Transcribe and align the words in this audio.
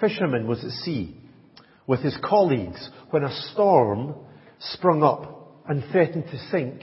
fisherman 0.00 0.46
was 0.46 0.64
at 0.64 0.70
sea 0.70 1.16
with 1.86 2.00
his 2.00 2.16
colleagues 2.22 2.88
when 3.10 3.24
a 3.24 3.50
storm 3.52 4.14
sprung 4.58 5.02
up 5.02 5.64
and 5.68 5.84
threatened 5.90 6.24
to 6.24 6.38
sink 6.50 6.82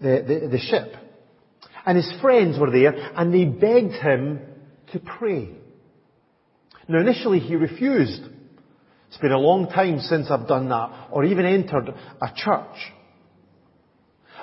the, 0.00 0.24
the, 0.26 0.48
the 0.52 0.58
ship. 0.58 0.94
And 1.84 1.96
his 1.96 2.12
friends 2.20 2.58
were 2.58 2.70
there 2.70 2.94
and 3.16 3.32
they 3.32 3.44
begged 3.44 3.94
him 3.94 4.40
to 4.92 4.98
pray. 4.98 5.50
Now 6.88 7.00
initially 7.00 7.40
he 7.40 7.56
refused. 7.56 8.22
It's 9.08 9.18
been 9.18 9.32
a 9.32 9.38
long 9.38 9.68
time 9.68 10.00
since 10.00 10.30
I've 10.30 10.48
done 10.48 10.68
that 10.68 11.08
or 11.10 11.24
even 11.24 11.44
entered 11.44 11.88
a 11.88 12.28
church. 12.34 12.76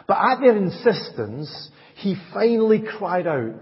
But 0.07 0.17
at 0.17 0.39
their 0.39 0.57
insistence, 0.57 1.69
he 1.95 2.15
finally 2.33 2.81
cried 2.81 3.27
out, 3.27 3.61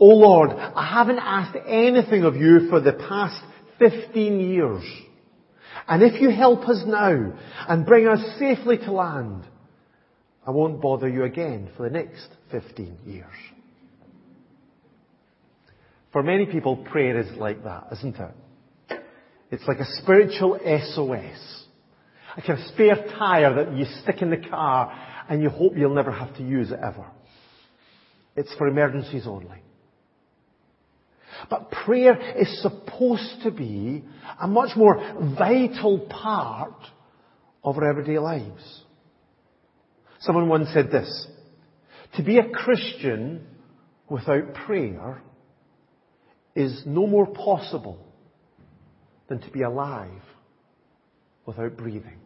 Oh 0.00 0.06
Lord, 0.06 0.50
I 0.50 0.94
haven't 0.94 1.18
asked 1.18 1.56
anything 1.66 2.22
of 2.24 2.36
you 2.36 2.68
for 2.68 2.80
the 2.80 2.92
past 2.92 3.42
15 3.78 4.40
years. 4.40 4.84
And 5.88 6.02
if 6.02 6.20
you 6.20 6.30
help 6.30 6.68
us 6.68 6.82
now 6.86 7.32
and 7.68 7.86
bring 7.86 8.06
us 8.06 8.20
safely 8.38 8.78
to 8.78 8.92
land, 8.92 9.44
I 10.46 10.50
won't 10.50 10.80
bother 10.80 11.08
you 11.08 11.24
again 11.24 11.70
for 11.76 11.88
the 11.88 11.90
next 11.90 12.28
15 12.50 12.98
years. 13.06 13.26
For 16.12 16.22
many 16.22 16.46
people, 16.46 16.76
prayer 16.76 17.18
is 17.20 17.36
like 17.36 17.64
that, 17.64 17.88
isn't 17.92 18.16
it? 18.16 19.00
It's 19.50 19.66
like 19.66 19.78
a 19.78 19.86
spiritual 20.02 20.58
SOS. 20.58 21.64
Like 22.36 22.48
a 22.48 22.68
spare 22.68 23.06
tire 23.18 23.64
that 23.64 23.76
you 23.76 23.84
stick 24.02 24.22
in 24.22 24.30
the 24.30 24.48
car 24.48 24.92
and 25.28 25.42
you 25.42 25.48
hope 25.48 25.72
you'll 25.76 25.94
never 25.94 26.12
have 26.12 26.36
to 26.36 26.42
use 26.42 26.70
it 26.70 26.78
ever. 26.82 27.06
It's 28.36 28.54
for 28.54 28.68
emergencies 28.68 29.26
only. 29.26 29.62
But 31.48 31.70
prayer 31.70 32.36
is 32.36 32.62
supposed 32.62 33.42
to 33.44 33.50
be 33.50 34.04
a 34.40 34.46
much 34.46 34.76
more 34.76 34.96
vital 35.38 36.00
part 36.00 36.74
of 37.62 37.76
our 37.78 37.88
everyday 37.88 38.18
lives. 38.18 38.82
Someone 40.20 40.48
once 40.48 40.68
said 40.72 40.90
this, 40.90 41.26
to 42.16 42.22
be 42.22 42.38
a 42.38 42.48
Christian 42.48 43.46
without 44.08 44.54
prayer 44.54 45.22
is 46.54 46.82
no 46.86 47.06
more 47.06 47.26
possible 47.26 47.98
than 49.28 49.40
to 49.40 49.50
be 49.50 49.62
alive 49.62 50.22
without 51.46 51.76
breathing. 51.76 52.18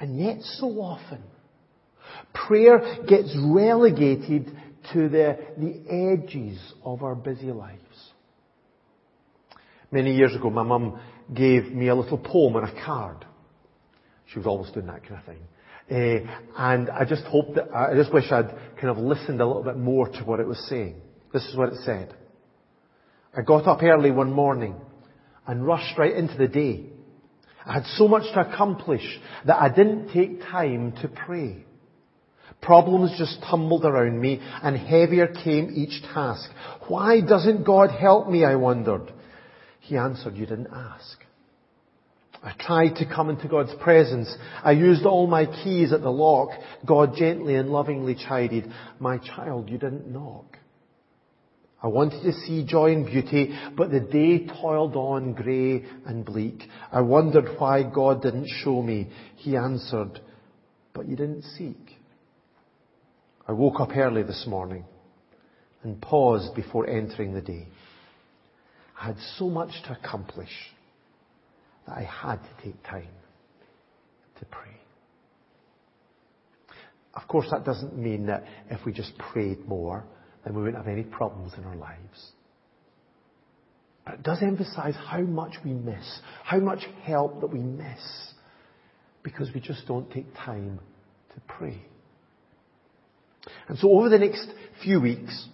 And 0.00 0.18
yet 0.18 0.40
so 0.40 0.66
often, 0.80 1.22
prayer 2.32 2.80
gets 3.06 3.36
relegated 3.38 4.50
to 4.92 5.08
the, 5.08 5.38
the 5.56 5.82
edges 5.88 6.58
of 6.84 7.02
our 7.02 7.14
busy 7.14 7.52
lives. 7.52 7.78
Many 9.90 10.14
years 10.14 10.34
ago, 10.34 10.50
my 10.50 10.62
mum 10.62 11.00
gave 11.34 11.72
me 11.72 11.88
a 11.88 11.94
little 11.94 12.18
poem 12.18 12.56
on 12.56 12.64
a 12.64 12.84
card. 12.84 13.24
She 14.32 14.38
was 14.38 14.46
always 14.46 14.70
doing 14.70 14.86
that 14.86 15.02
kind 15.02 15.20
of 15.20 15.24
thing. 15.24 15.40
Uh, 15.90 16.30
and 16.56 16.88
I 16.88 17.04
just 17.04 17.24
hope 17.24 17.54
that, 17.56 17.74
I 17.74 17.94
just 17.94 18.12
wish 18.12 18.30
I'd 18.30 18.50
kind 18.76 18.88
of 18.88 18.98
listened 18.98 19.40
a 19.40 19.46
little 19.46 19.64
bit 19.64 19.76
more 19.76 20.08
to 20.08 20.24
what 20.24 20.38
it 20.38 20.46
was 20.46 20.64
saying. 20.68 21.00
This 21.32 21.44
is 21.46 21.56
what 21.56 21.70
it 21.70 21.78
said. 21.84 22.14
I 23.36 23.42
got 23.42 23.66
up 23.66 23.82
early 23.82 24.10
one 24.10 24.32
morning 24.32 24.76
and 25.46 25.66
rushed 25.66 25.98
right 25.98 26.14
into 26.14 26.36
the 26.36 26.48
day. 26.48 26.86
I 27.66 27.74
had 27.74 27.86
so 27.96 28.06
much 28.06 28.22
to 28.34 28.40
accomplish 28.40 29.02
that 29.46 29.60
I 29.60 29.68
didn't 29.68 30.12
take 30.12 30.42
time 30.42 30.92
to 31.02 31.08
pray. 31.08 31.64
Problems 32.62 33.14
just 33.16 33.42
tumbled 33.48 33.84
around 33.84 34.20
me 34.20 34.40
and 34.62 34.76
heavier 34.76 35.28
came 35.28 35.70
each 35.74 36.02
task. 36.12 36.48
Why 36.88 37.20
doesn't 37.20 37.64
God 37.64 37.90
help 37.90 38.28
me? 38.28 38.44
I 38.44 38.56
wondered. 38.56 39.12
He 39.80 39.96
answered, 39.96 40.36
you 40.36 40.46
didn't 40.46 40.68
ask. 40.72 41.18
I 42.42 42.54
tried 42.58 42.96
to 42.96 43.06
come 43.06 43.28
into 43.28 43.48
God's 43.48 43.74
presence. 43.82 44.34
I 44.62 44.72
used 44.72 45.04
all 45.04 45.26
my 45.26 45.44
keys 45.44 45.92
at 45.92 46.00
the 46.00 46.10
lock. 46.10 46.50
God 46.86 47.14
gently 47.16 47.54
and 47.56 47.70
lovingly 47.70 48.14
chided, 48.14 48.70
my 48.98 49.18
child, 49.18 49.68
you 49.68 49.78
didn't 49.78 50.08
knock. 50.08 50.56
I 51.82 51.88
wanted 51.88 52.22
to 52.22 52.32
see 52.32 52.64
joy 52.66 52.92
and 52.92 53.06
beauty, 53.06 53.58
but 53.76 53.90
the 53.90 54.00
day 54.00 54.46
toiled 54.46 54.96
on 54.96 55.32
grey 55.32 55.84
and 56.04 56.24
bleak. 56.24 56.62
I 56.92 57.00
wondered 57.00 57.56
why 57.58 57.82
God 57.82 58.22
didn't 58.22 58.48
show 58.62 58.82
me. 58.82 59.10
He 59.36 59.56
answered, 59.56 60.20
but 60.92 61.08
you 61.08 61.16
didn't 61.16 61.42
seek. 61.56 61.89
I 63.50 63.52
woke 63.52 63.80
up 63.80 63.96
early 63.96 64.22
this 64.22 64.44
morning 64.46 64.84
and 65.82 66.00
paused 66.00 66.54
before 66.54 66.88
entering 66.88 67.34
the 67.34 67.40
day. 67.40 67.66
I 68.96 69.06
had 69.06 69.16
so 69.38 69.48
much 69.48 69.70
to 69.86 69.98
accomplish 69.98 70.52
that 71.84 71.94
I 71.96 72.02
had 72.04 72.36
to 72.36 72.62
take 72.62 72.80
time 72.84 73.08
to 74.38 74.44
pray. 74.44 74.70
Of 77.12 77.26
course, 77.26 77.48
that 77.50 77.64
doesn't 77.64 77.98
mean 77.98 78.26
that 78.26 78.44
if 78.70 78.86
we 78.86 78.92
just 78.92 79.18
prayed 79.18 79.66
more, 79.66 80.04
then 80.44 80.54
we 80.54 80.62
wouldn't 80.62 80.78
have 80.78 80.86
any 80.86 81.02
problems 81.02 81.52
in 81.58 81.64
our 81.64 81.74
lives. 81.74 82.30
But 84.04 84.14
it 84.14 84.22
does 84.22 84.42
emphasize 84.42 84.94
how 84.94 85.22
much 85.22 85.54
we 85.64 85.72
miss, 85.72 86.20
how 86.44 86.60
much 86.60 86.86
help 87.02 87.40
that 87.40 87.48
we 87.48 87.58
miss, 87.58 88.32
because 89.24 89.52
we 89.52 89.60
just 89.60 89.88
don't 89.88 90.08
take 90.12 90.32
time 90.36 90.78
to 91.34 91.40
pray. 91.48 91.82
And 93.68 93.78
so 93.78 93.90
over 93.90 94.08
the 94.08 94.18
next 94.18 94.46
few 94.82 95.00
weeks, 95.00 95.46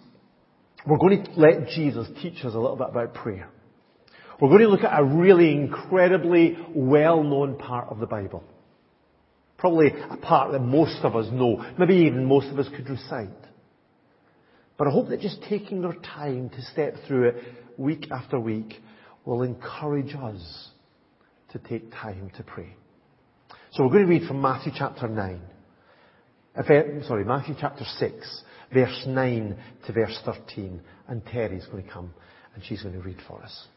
we're 0.85 0.97
going 0.97 1.23
to 1.23 1.31
let 1.39 1.67
Jesus 1.69 2.07
teach 2.21 2.45
us 2.45 2.53
a 2.53 2.59
little 2.59 2.77
bit 2.77 2.87
about 2.89 3.13
prayer. 3.13 3.49
We're 4.39 4.49
going 4.49 4.61
to 4.61 4.67
look 4.69 4.83
at 4.83 4.99
a 4.99 5.03
really 5.03 5.51
incredibly 5.51 6.57
well-known 6.73 7.57
part 7.57 7.89
of 7.89 7.99
the 7.99 8.05
Bible. 8.05 8.43
Probably 9.57 9.87
a 9.87 10.17
part 10.17 10.51
that 10.51 10.59
most 10.59 10.99
of 11.03 11.15
us 11.15 11.25
know, 11.31 11.65
maybe 11.79 11.95
even 11.95 12.25
most 12.25 12.47
of 12.47 12.59
us 12.59 12.67
could 12.75 12.89
recite. 12.89 13.29
But 14.77 14.87
I 14.87 14.91
hope 14.91 15.09
that 15.09 15.21
just 15.21 15.41
taking 15.49 15.83
our 15.83 15.95
time 15.95 16.49
to 16.49 16.61
step 16.61 16.93
through 17.07 17.29
it 17.29 17.35
week 17.77 18.07
after 18.11 18.39
week 18.39 18.75
will 19.25 19.41
encourage 19.41 20.13
us 20.15 20.69
to 21.51 21.59
take 21.59 21.91
time 21.91 22.31
to 22.37 22.43
pray. 22.43 22.75
So 23.71 23.83
we're 23.83 23.89
going 23.89 24.05
to 24.05 24.09
read 24.09 24.27
from 24.27 24.41
Matthew 24.41 24.71
chapter 24.75 25.07
9. 25.07 25.41
Sorry, 26.65 27.23
Matthew 27.23 27.53
chapter 27.59 27.83
6, 27.85 28.41
verse 28.73 29.03
9 29.05 29.57
to 29.85 29.93
verse 29.93 30.19
13. 30.25 30.81
And 31.07 31.23
Terry's 31.25 31.67
going 31.67 31.83
to 31.83 31.89
come 31.89 32.13
and 32.55 32.63
she's 32.65 32.81
going 32.81 32.95
to 32.95 33.01
read 33.01 33.17
for 33.27 33.43
us. 33.43 33.67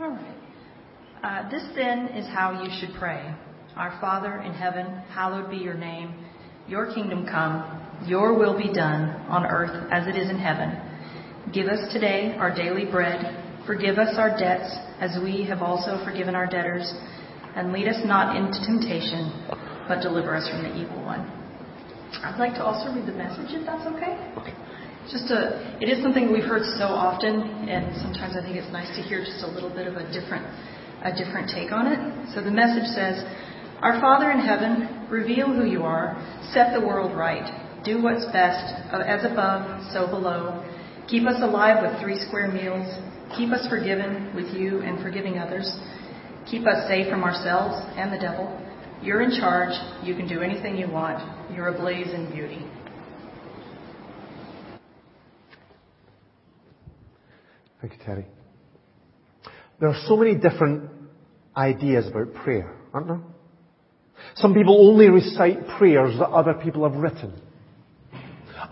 All 0.00 0.08
right. 0.08 0.34
Uh, 1.22 1.50
this 1.50 1.64
then 1.76 2.06
is 2.08 2.26
how 2.28 2.62
you 2.62 2.70
should 2.80 2.96
pray. 2.98 3.34
Our 3.76 3.98
Father 4.00 4.40
in 4.40 4.54
heaven, 4.54 4.86
hallowed 5.10 5.50
be 5.50 5.58
your 5.58 5.74
name. 5.74 6.14
Your 6.68 6.92
kingdom 6.92 7.26
come. 7.26 7.64
Your 8.06 8.38
will 8.38 8.56
be 8.56 8.72
done 8.72 9.10
on 9.28 9.46
earth 9.46 9.88
as 9.90 10.06
it 10.06 10.16
is 10.16 10.30
in 10.30 10.38
heaven. 10.38 10.76
Give 11.52 11.66
us 11.66 11.92
today 11.92 12.36
our 12.38 12.54
daily 12.54 12.84
bread. 12.84 13.64
Forgive 13.66 13.98
us 13.98 14.14
our 14.18 14.30
debts 14.38 14.76
as 15.00 15.18
we 15.22 15.44
have 15.44 15.62
also 15.62 16.02
forgiven 16.04 16.34
our 16.34 16.46
debtors. 16.46 16.92
And 17.56 17.72
lead 17.72 17.88
us 17.88 18.00
not 18.04 18.36
into 18.36 18.60
temptation, 18.66 19.32
but 19.88 20.02
deliver 20.02 20.36
us 20.36 20.48
from 20.48 20.62
the 20.62 20.76
evil 20.76 21.02
one. 21.02 21.20
I'd 22.22 22.38
like 22.38 22.54
to 22.54 22.64
also 22.64 22.94
read 22.94 23.06
the 23.06 23.16
message 23.16 23.48
if 23.50 23.66
that's 23.66 23.86
okay. 23.96 24.14
Okay 24.36 24.54
just 25.10 25.32
a, 25.32 25.56
it 25.80 25.88
is 25.88 26.04
something 26.04 26.32
we've 26.32 26.44
heard 26.44 26.64
so 26.76 26.84
often, 26.84 27.40
and 27.68 27.96
sometimes 27.96 28.36
I 28.36 28.44
think 28.44 28.60
it's 28.60 28.70
nice 28.72 28.92
to 28.96 29.02
hear 29.02 29.24
just 29.24 29.40
a 29.40 29.48
little 29.48 29.72
bit 29.72 29.88
of 29.88 29.96
a 29.96 30.04
different, 30.12 30.44
a 31.00 31.12
different 31.16 31.48
take 31.48 31.72
on 31.72 31.88
it. 31.88 32.00
So 32.36 32.44
the 32.44 32.52
message 32.52 32.84
says, 32.92 33.24
Our 33.80 34.00
Father 34.00 34.32
in 34.32 34.40
heaven, 34.40 35.06
reveal 35.08 35.46
who 35.46 35.64
you 35.64 35.84
are, 35.84 36.16
set 36.52 36.74
the 36.74 36.84
world 36.84 37.16
right, 37.16 37.46
do 37.84 38.02
what's 38.02 38.24
best, 38.32 38.74
as 38.92 39.24
above, 39.24 39.92
so 39.92 40.08
below. 40.08 40.64
Keep 41.06 41.28
us 41.28 41.40
alive 41.40 41.82
with 41.82 42.02
three 42.02 42.18
square 42.26 42.50
meals. 42.50 42.86
Keep 43.36 43.52
us 43.52 43.68
forgiven 43.68 44.34
with 44.34 44.52
you 44.54 44.80
and 44.80 45.00
forgiving 45.00 45.38
others. 45.38 45.70
Keep 46.50 46.66
us 46.66 46.88
safe 46.88 47.08
from 47.08 47.22
ourselves 47.22 47.76
and 47.96 48.12
the 48.12 48.18
devil. 48.18 48.50
You're 49.00 49.22
in 49.22 49.38
charge. 49.38 49.72
You 50.02 50.16
can 50.16 50.26
do 50.26 50.40
anything 50.40 50.76
you 50.76 50.90
want. 50.90 51.22
You're 51.54 51.68
ablaze 51.68 52.12
in 52.12 52.30
beauty. 52.32 52.66
Thank 57.80 57.92
you, 57.92 57.98
Terry. 58.04 58.26
There 59.78 59.88
are 59.88 60.02
so 60.08 60.16
many 60.16 60.34
different 60.34 60.90
ideas 61.56 62.08
about 62.08 62.34
prayer, 62.34 62.76
aren't 62.92 63.06
there? 63.06 63.20
Some 64.36 64.54
people 64.54 64.88
only 64.88 65.08
recite 65.08 65.66
prayers 65.78 66.18
that 66.18 66.28
other 66.28 66.54
people 66.54 66.88
have 66.88 67.00
written. 67.00 67.40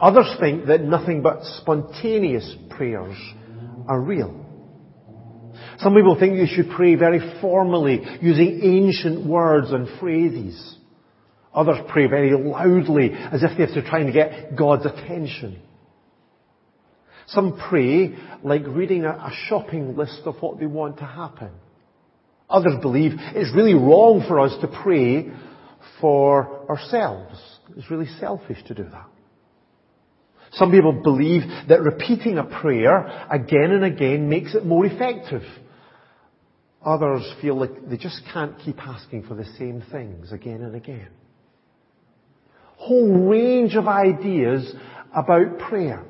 Others 0.00 0.36
think 0.40 0.66
that 0.66 0.82
nothing 0.82 1.22
but 1.22 1.42
spontaneous 1.60 2.54
prayers 2.70 3.16
are 3.88 4.00
real. 4.00 4.44
Some 5.78 5.94
people 5.94 6.18
think 6.18 6.36
you 6.36 6.46
should 6.46 6.70
pray 6.70 6.94
very 6.94 7.20
formally, 7.40 8.00
using 8.20 8.60
ancient 8.62 9.26
words 9.26 9.72
and 9.72 9.88
phrases. 10.00 10.76
Others 11.54 11.78
pray 11.88 12.06
very 12.06 12.32
loudly, 12.32 13.12
as 13.12 13.42
if 13.42 13.56
they 13.56 13.64
have 13.64 13.74
to 13.74 14.12
get 14.12 14.56
God's 14.56 14.86
attention. 14.86 15.60
Some 17.28 17.58
pray 17.68 18.14
like 18.44 18.62
reading 18.66 19.04
a, 19.04 19.30
shopping 19.48 19.96
list 19.96 20.22
of 20.26 20.36
what 20.40 20.60
they 20.60 20.66
want 20.66 20.98
to 20.98 21.04
happen. 21.04 21.50
Others 22.48 22.74
believe 22.80 23.12
it's 23.16 23.54
really 23.54 23.74
wrong 23.74 24.24
for 24.28 24.40
us 24.40 24.52
to 24.60 24.68
pray 24.68 25.30
for 26.00 26.68
ourselves. 26.70 27.40
It's 27.76 27.90
really 27.90 28.08
selfish 28.20 28.58
to 28.68 28.74
do 28.74 28.84
that. 28.84 29.08
Some 30.52 30.70
people 30.70 30.92
believe 31.02 31.42
that 31.68 31.82
repeating 31.82 32.38
a 32.38 32.44
prayer 32.44 33.26
again 33.30 33.72
and 33.72 33.84
again 33.84 34.28
makes 34.28 34.54
it 34.54 34.64
more 34.64 34.86
effective. 34.86 35.42
Others 36.84 37.34
feel 37.42 37.58
like 37.58 37.88
they 37.88 37.96
just 37.96 38.22
can't 38.32 38.56
keep 38.64 38.78
asking 38.80 39.24
for 39.24 39.34
the 39.34 39.44
same 39.58 39.82
things 39.90 40.30
again 40.30 40.62
and 40.62 40.76
again. 40.76 41.08
Whole 42.76 43.28
range 43.28 43.74
of 43.74 43.88
ideas 43.88 44.72
about 45.14 45.58
prayer. 45.58 46.04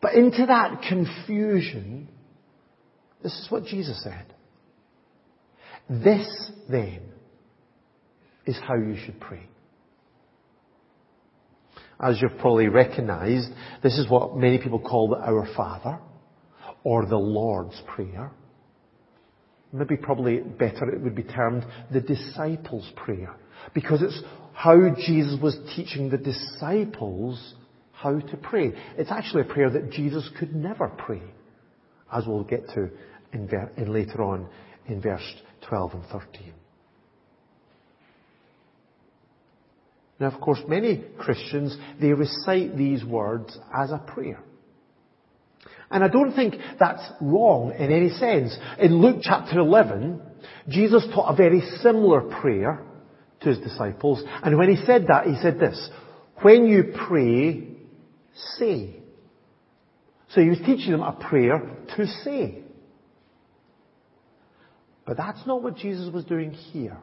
But 0.00 0.14
into 0.14 0.46
that 0.46 0.82
confusion, 0.88 2.08
this 3.26 3.40
is 3.40 3.50
what 3.50 3.64
Jesus 3.64 4.00
said. 4.04 4.24
This 5.90 6.52
then 6.70 7.00
is 8.46 8.56
how 8.68 8.76
you 8.76 8.96
should 9.04 9.18
pray. 9.18 9.42
As 11.98 12.22
you've 12.22 12.38
probably 12.38 12.68
recognized, 12.68 13.48
this 13.82 13.98
is 13.98 14.08
what 14.08 14.36
many 14.36 14.58
people 14.58 14.78
call 14.78 15.08
the 15.08 15.16
Our 15.16 15.44
Father 15.56 15.98
or 16.84 17.04
the 17.04 17.16
Lord's 17.16 17.82
Prayer. 17.88 18.30
Maybe 19.72 19.96
probably 19.96 20.38
better 20.38 20.88
it 20.88 21.00
would 21.00 21.16
be 21.16 21.24
termed 21.24 21.66
the 21.92 22.00
disciples' 22.00 22.92
prayer 22.94 23.34
because 23.74 24.02
it's 24.02 24.22
how 24.52 24.78
Jesus 25.04 25.36
was 25.42 25.58
teaching 25.74 26.10
the 26.10 26.16
disciples 26.16 27.54
how 27.90 28.20
to 28.20 28.36
pray. 28.36 28.72
It's 28.96 29.10
actually 29.10 29.42
a 29.42 29.52
prayer 29.52 29.70
that 29.70 29.90
Jesus 29.90 30.30
could 30.38 30.54
never 30.54 30.90
pray, 30.90 31.22
as 32.12 32.24
we'll 32.24 32.44
get 32.44 32.68
to 32.68 32.88
in, 33.36 33.48
ver- 33.48 33.70
in 33.76 33.92
later 33.92 34.22
on 34.22 34.48
in 34.88 35.00
verse 35.00 35.34
12 35.68 35.94
and 35.94 36.04
13. 36.06 36.52
Now, 40.18 40.28
of 40.28 40.40
course, 40.40 40.60
many 40.66 41.04
Christians, 41.18 41.76
they 42.00 42.12
recite 42.12 42.76
these 42.76 43.04
words 43.04 43.56
as 43.74 43.90
a 43.90 43.98
prayer. 43.98 44.42
And 45.90 46.02
I 46.02 46.08
don't 46.08 46.34
think 46.34 46.54
that's 46.80 47.02
wrong 47.20 47.72
in 47.78 47.92
any 47.92 48.10
sense. 48.10 48.56
In 48.78 49.00
Luke 49.00 49.18
chapter 49.22 49.58
11, 49.58 50.20
Jesus 50.68 51.06
taught 51.14 51.32
a 51.32 51.36
very 51.36 51.60
similar 51.82 52.22
prayer 52.22 52.82
to 53.42 53.48
his 53.50 53.58
disciples. 53.58 54.22
And 54.42 54.56
when 54.56 54.74
he 54.74 54.84
said 54.84 55.06
that, 55.08 55.26
he 55.26 55.36
said 55.40 55.60
this, 55.60 55.90
when 56.42 56.66
you 56.66 56.94
pray, 57.08 57.68
say. 58.58 58.96
So 60.30 60.40
he 60.40 60.48
was 60.48 60.58
teaching 60.58 60.92
them 60.92 61.02
a 61.02 61.12
prayer 61.12 61.60
to 61.96 62.06
say. 62.24 62.62
But 65.06 65.16
that's 65.16 65.46
not 65.46 65.62
what 65.62 65.76
Jesus 65.76 66.12
was 66.12 66.24
doing 66.24 66.50
here. 66.50 66.98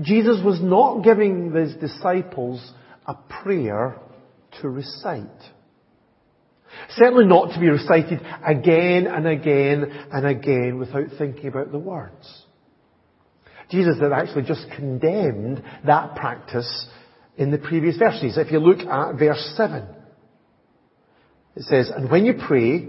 Jesus 0.00 0.42
was 0.44 0.60
not 0.60 1.04
giving 1.04 1.52
his 1.52 1.74
disciples 1.76 2.72
a 3.06 3.14
prayer 3.42 3.96
to 4.60 4.68
recite. 4.68 5.26
Certainly 6.90 7.26
not 7.26 7.52
to 7.54 7.60
be 7.60 7.68
recited 7.68 8.20
again 8.46 9.06
and 9.06 9.26
again 9.26 9.84
and 10.12 10.26
again 10.26 10.78
without 10.78 11.08
thinking 11.18 11.48
about 11.48 11.72
the 11.72 11.78
words. 11.78 12.44
Jesus 13.70 14.00
had 14.00 14.12
actually 14.12 14.44
just 14.44 14.66
condemned 14.74 15.62
that 15.86 16.16
practice 16.16 16.86
in 17.36 17.50
the 17.50 17.58
previous 17.58 17.96
verses. 17.98 18.38
If 18.38 18.50
you 18.50 18.58
look 18.58 18.80
at 18.80 19.18
verse 19.18 19.52
7, 19.56 19.86
it 21.56 21.62
says, 21.64 21.90
And 21.94 22.10
when 22.10 22.24
you 22.24 22.34
pray, 22.46 22.88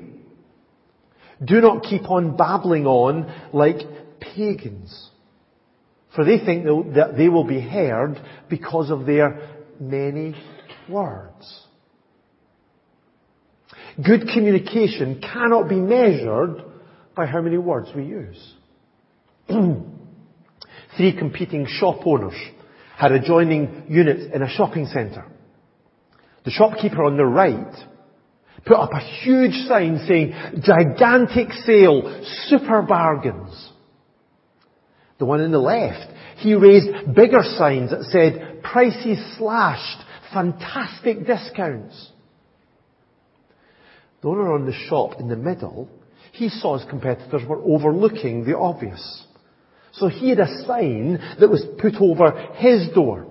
do 1.43 1.61
not 1.61 1.83
keep 1.83 2.09
on 2.09 2.35
babbling 2.35 2.85
on 2.85 3.33
like 3.53 3.77
pagans 4.19 5.09
for 6.15 6.25
they 6.25 6.43
think 6.43 6.65
that 6.95 7.15
they 7.17 7.29
will 7.29 7.43
be 7.43 7.61
heard 7.61 8.19
because 8.49 8.89
of 8.89 9.05
their 9.05 9.47
many 9.79 10.35
words. 10.89 11.65
Good 14.03 14.27
communication 14.33 15.21
cannot 15.21 15.69
be 15.69 15.75
measured 15.75 16.63
by 17.15 17.25
how 17.25 17.41
many 17.41 17.57
words 17.57 17.89
we 17.95 18.05
use. 18.05 18.53
Three 20.97 21.15
competing 21.17 21.67
shop 21.67 22.05
owners 22.05 22.33
had 22.97 23.11
adjoining 23.11 23.85
units 23.87 24.33
in 24.33 24.41
a 24.41 24.49
shopping 24.49 24.87
centre. 24.87 25.25
The 26.43 26.51
shopkeeper 26.51 27.03
on 27.03 27.17
the 27.17 27.25
right 27.25 27.75
put 28.65 28.77
up 28.77 28.91
a 28.93 29.23
huge 29.23 29.67
sign 29.67 30.05
saying, 30.07 30.33
gigantic 30.61 31.51
sale, 31.65 32.23
super 32.47 32.81
bargains. 32.81 33.71
The 35.17 35.25
one 35.25 35.41
on 35.41 35.51
the 35.51 35.59
left, 35.59 36.11
he 36.37 36.53
raised 36.53 37.13
bigger 37.13 37.43
signs 37.57 37.91
that 37.91 38.03
said, 38.03 38.63
prices 38.63 39.37
slashed, 39.37 40.05
fantastic 40.33 41.25
discounts. 41.25 42.11
The 44.21 44.29
owner 44.29 44.53
on 44.53 44.65
the 44.65 44.73
shop 44.73 45.19
in 45.19 45.27
the 45.27 45.35
middle, 45.35 45.89
he 46.31 46.49
saw 46.49 46.77
his 46.77 46.89
competitors 46.89 47.41
were 47.47 47.61
overlooking 47.61 48.45
the 48.45 48.57
obvious. 48.57 49.25
So 49.93 50.07
he 50.07 50.29
had 50.29 50.39
a 50.39 50.63
sign 50.65 51.19
that 51.39 51.49
was 51.49 51.65
put 51.79 51.95
over 51.99 52.31
his 52.55 52.89
door 52.93 53.27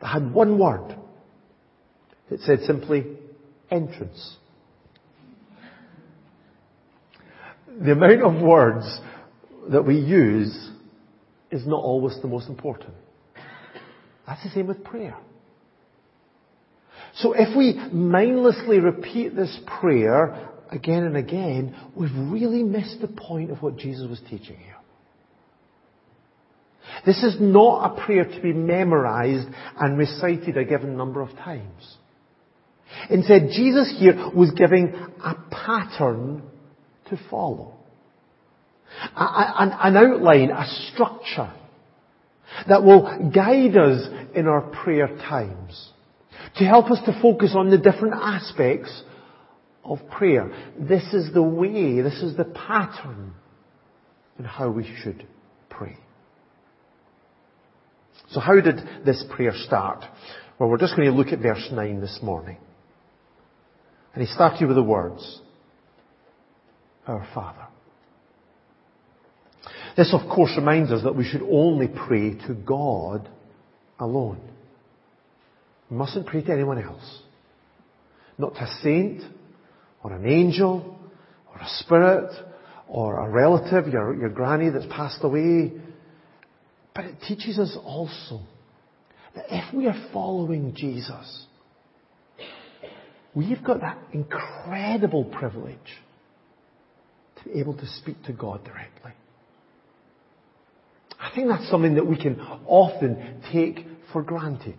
that 0.00 0.08
had 0.08 0.32
one 0.32 0.58
word. 0.58 0.96
It 2.30 2.40
said 2.40 2.60
simply, 2.66 3.04
entrance. 3.70 4.36
The 7.80 7.92
amount 7.92 8.22
of 8.22 8.42
words 8.42 9.00
that 9.70 9.82
we 9.82 9.96
use 9.96 10.70
is 11.50 11.66
not 11.66 11.82
always 11.82 12.18
the 12.20 12.28
most 12.28 12.48
important. 12.48 12.94
That's 14.26 14.42
the 14.42 14.50
same 14.50 14.66
with 14.66 14.84
prayer. 14.84 15.16
So 17.14 17.34
if 17.34 17.56
we 17.56 17.74
mindlessly 17.92 18.80
repeat 18.80 19.36
this 19.36 19.58
prayer 19.80 20.50
again 20.70 21.04
and 21.04 21.16
again, 21.16 21.76
we've 21.94 22.14
really 22.14 22.62
missed 22.62 23.00
the 23.00 23.08
point 23.08 23.50
of 23.50 23.62
what 23.62 23.76
Jesus 23.76 24.08
was 24.08 24.20
teaching 24.30 24.56
here. 24.56 24.76
This 27.04 27.22
is 27.22 27.36
not 27.40 27.92
a 27.92 28.04
prayer 28.04 28.24
to 28.24 28.40
be 28.40 28.52
memorized 28.52 29.48
and 29.78 29.98
recited 29.98 30.56
a 30.56 30.64
given 30.64 30.96
number 30.96 31.20
of 31.20 31.30
times. 31.36 31.96
Instead, 33.10 33.48
Jesus 33.52 33.94
here 33.98 34.30
was 34.34 34.50
giving 34.52 34.94
a 35.24 35.34
pattern 35.50 36.42
to 37.16 37.20
follow 37.30 37.74
an 39.16 39.96
outline, 39.96 40.50
a 40.50 40.66
structure 40.92 41.52
that 42.68 42.82
will 42.82 43.30
guide 43.34 43.76
us 43.76 44.06
in 44.34 44.46
our 44.46 44.60
prayer 44.60 45.08
times 45.08 45.90
to 46.56 46.64
help 46.64 46.90
us 46.90 46.98
to 47.06 47.18
focus 47.22 47.54
on 47.56 47.70
the 47.70 47.78
different 47.78 48.14
aspects 48.14 49.02
of 49.84 49.98
prayer. 50.10 50.50
This 50.78 51.02
is 51.12 51.32
the 51.32 51.42
way, 51.42 52.00
this 52.02 52.22
is 52.22 52.36
the 52.36 52.44
pattern 52.44 53.32
in 54.38 54.44
how 54.44 54.70
we 54.70 54.84
should 55.02 55.26
pray. 55.70 55.96
So 58.30 58.40
how 58.40 58.60
did 58.60 58.80
this 59.04 59.24
prayer 59.30 59.52
start? 59.54 60.04
Well, 60.58 60.68
we're 60.68 60.78
just 60.78 60.96
going 60.96 61.10
to 61.10 61.16
look 61.16 61.28
at 61.28 61.40
verse 61.40 61.68
9 61.72 62.00
this 62.00 62.18
morning. 62.22 62.58
And 64.14 64.22
he 64.22 64.32
started 64.32 64.66
with 64.66 64.76
the 64.76 64.82
words, 64.82 65.40
Our 67.06 67.26
Father. 67.34 67.66
This, 69.96 70.14
of 70.14 70.28
course, 70.28 70.52
reminds 70.56 70.90
us 70.90 71.02
that 71.02 71.16
we 71.16 71.24
should 71.24 71.42
only 71.42 71.88
pray 71.88 72.34
to 72.46 72.54
God 72.54 73.28
alone. 73.98 74.40
We 75.90 75.96
mustn't 75.96 76.26
pray 76.26 76.42
to 76.42 76.52
anyone 76.52 76.82
else. 76.82 77.20
Not 78.38 78.54
to 78.54 78.62
a 78.62 78.78
saint, 78.82 79.22
or 80.02 80.12
an 80.12 80.26
angel, 80.26 80.98
or 81.52 81.60
a 81.60 81.68
spirit, 81.78 82.30
or 82.88 83.20
a 83.20 83.30
relative, 83.30 83.92
your, 83.92 84.14
your 84.18 84.30
granny 84.30 84.70
that's 84.70 84.86
passed 84.86 85.22
away. 85.22 85.72
But 86.94 87.04
it 87.04 87.16
teaches 87.26 87.58
us 87.58 87.76
also 87.84 88.40
that 89.34 89.46
if 89.50 89.74
we 89.74 89.86
are 89.86 90.08
following 90.12 90.74
Jesus, 90.74 91.46
we've 93.34 93.62
got 93.62 93.80
that 93.80 93.98
incredible 94.12 95.24
privilege 95.24 95.78
to 97.42 97.48
be 97.50 97.60
able 97.60 97.74
to 97.74 97.86
speak 97.86 98.22
to 98.24 98.32
God 98.32 98.64
directly. 98.64 99.12
I 101.18 101.30
think 101.34 101.48
that's 101.48 101.68
something 101.70 101.94
that 101.94 102.06
we 102.06 102.16
can 102.16 102.40
often 102.66 103.42
take 103.52 103.86
for 104.12 104.22
granted. 104.22 104.76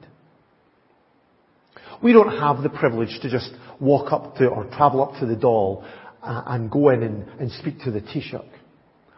We 2.01 2.12
don't 2.12 2.38
have 2.38 2.62
the 2.62 2.70
privilege 2.70 3.17
to 3.22 3.29
just 3.29 3.50
walk 3.79 4.12
up 4.12 4.36
to 4.36 4.48
or 4.48 4.65
travel 4.65 5.01
up 5.01 5.20
to 5.20 5.25
the 5.25 5.36
Dáil 5.36 5.86
uh, 6.22 6.43
and 6.48 6.70
go 6.70 6.89
in 6.89 7.01
and, 7.01 7.27
and 7.39 7.51
speak 7.51 7.79
to 7.82 7.91
the 7.91 8.01
Taoiseach. 8.01 8.46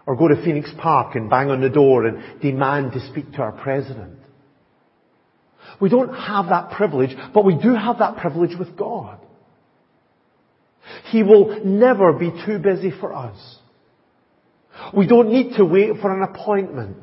Or 0.06 0.16
go 0.16 0.28
to 0.28 0.36
Phoenix 0.44 0.70
Park 0.78 1.16
and 1.16 1.32
bang 1.32 1.50
on 1.50 1.62
the 1.62 1.70
door 1.70 2.06
and 2.06 2.40
demand 2.40 2.94
to 2.94 3.00
speak 3.10 3.32
to 3.34 3.40
our 3.40 3.54
president. 3.54 4.20
We 5.82 5.90
don't 5.90 6.14
have 6.14 6.50
that 6.50 6.72
privilege, 6.72 7.16
but 7.34 7.44
we 7.44 7.56
do 7.56 7.74
have 7.74 7.98
that 8.00 8.18
privilege 8.18 8.56
with 8.58 8.78
God. 8.78 9.18
He 11.16 11.24
will 11.24 11.64
never 11.64 12.12
be 12.12 12.30
too 12.46 12.60
busy 12.60 12.92
for 12.92 13.14
us. 13.14 13.38
We 14.94 15.08
don't 15.08 15.30
need 15.30 15.56
to 15.56 15.64
wait 15.64 16.02
for 16.02 16.14
an 16.14 16.24
appointment. 16.24 16.98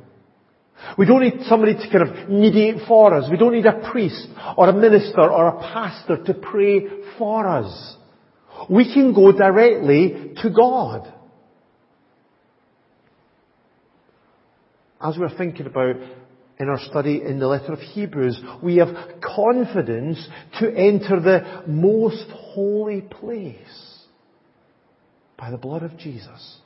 We 0.99 1.07
don't 1.07 1.23
need 1.23 1.47
somebody 1.49 1.73
to 1.73 1.91
kind 1.91 2.07
of 2.07 2.29
mediate 2.29 2.87
for 2.87 3.15
us. 3.15 3.31
We 3.31 3.39
don't 3.39 3.55
need 3.55 3.65
a 3.65 3.91
priest 3.91 4.29
or 4.59 4.69
a 4.69 4.75
minister 4.75 5.23
or 5.23 5.49
a 5.49 5.59
pastor 5.61 6.23
to 6.25 6.35
pray 6.35 6.89
for 7.17 7.47
us. 7.47 7.97
We 8.69 8.93
can 8.93 9.15
go 9.15 9.33
directly 9.33 10.35
to 10.43 10.51
God. 10.51 11.11
As 15.01 15.17
we're 15.17 15.35
thinking 15.39 15.65
about 15.65 15.97
in 16.61 16.69
our 16.69 16.81
study 16.81 17.23
in 17.25 17.39
the 17.39 17.49
letter 17.49 17.73
of 17.73 17.79
Hebrews, 17.79 18.39
we 18.63 18.77
have 18.77 18.95
confidence 19.23 20.29
to 20.61 20.71
enter 20.71 21.19
the 21.19 21.63
most 21.67 22.29
holy 22.29 23.01
place 23.01 23.92
by 25.43 25.51
the 25.51 25.59
blood 25.59 25.83
of 25.83 25.99
Jesus. 25.99 26.59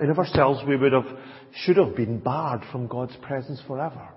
And 0.00 0.10
of 0.10 0.18
ourselves, 0.18 0.60
we 0.66 0.76
would 0.76 0.92
have, 0.92 1.06
should 1.54 1.76
have 1.76 1.94
been 1.94 2.18
barred 2.18 2.62
from 2.72 2.88
God's 2.88 3.14
presence 3.22 3.62
forever. 3.64 4.08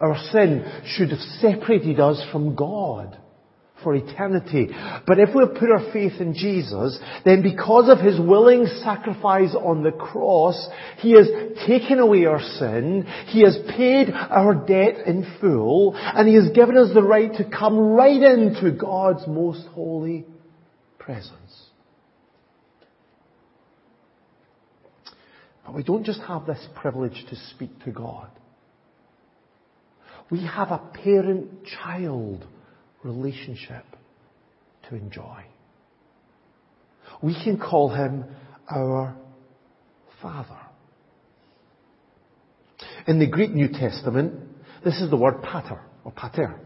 Our 0.00 0.16
sin 0.32 0.82
should 0.86 1.10
have 1.10 1.20
separated 1.20 2.00
us 2.00 2.20
from 2.32 2.56
God 2.56 3.16
for 3.82 3.94
eternity. 3.94 4.68
But 5.06 5.18
if 5.18 5.34
we 5.34 5.44
put 5.46 5.70
our 5.70 5.92
faith 5.92 6.20
in 6.20 6.34
Jesus, 6.34 6.98
then 7.24 7.42
because 7.42 7.88
of 7.88 8.04
His 8.04 8.18
willing 8.18 8.66
sacrifice 8.82 9.54
on 9.54 9.82
the 9.82 9.92
cross, 9.92 10.68
He 10.98 11.12
has 11.12 11.28
taken 11.66 11.98
away 11.98 12.24
our 12.24 12.40
sin, 12.40 13.06
He 13.26 13.42
has 13.42 13.58
paid 13.76 14.10
our 14.10 14.54
debt 14.54 15.06
in 15.06 15.26
full, 15.40 15.94
and 15.96 16.28
He 16.28 16.34
has 16.34 16.50
given 16.54 16.76
us 16.76 16.92
the 16.94 17.02
right 17.02 17.32
to 17.34 17.44
come 17.48 17.78
right 17.78 18.22
into 18.22 18.72
God's 18.72 19.26
most 19.26 19.66
holy 19.68 20.26
presence. 20.98 21.34
But 25.64 25.74
we 25.74 25.82
don't 25.82 26.04
just 26.04 26.20
have 26.22 26.46
this 26.46 26.66
privilege 26.76 27.26
to 27.28 27.36
speak 27.50 27.84
to 27.84 27.90
God. 27.90 28.30
We 30.30 30.44
have 30.44 30.70
a 30.70 30.78
parent-child 30.92 32.46
relationship 33.02 33.84
to 34.88 34.96
enjoy. 34.96 35.44
We 37.22 37.34
can 37.34 37.58
call 37.58 37.90
him 37.90 38.24
our 38.70 39.16
Father. 40.22 40.58
In 43.06 43.18
the 43.18 43.26
Greek 43.26 43.50
New 43.50 43.68
Testament, 43.68 44.34
this 44.84 45.00
is 45.00 45.10
the 45.10 45.16
word 45.16 45.42
pater 45.42 45.80
or 46.04 46.12
pater. 46.12 46.60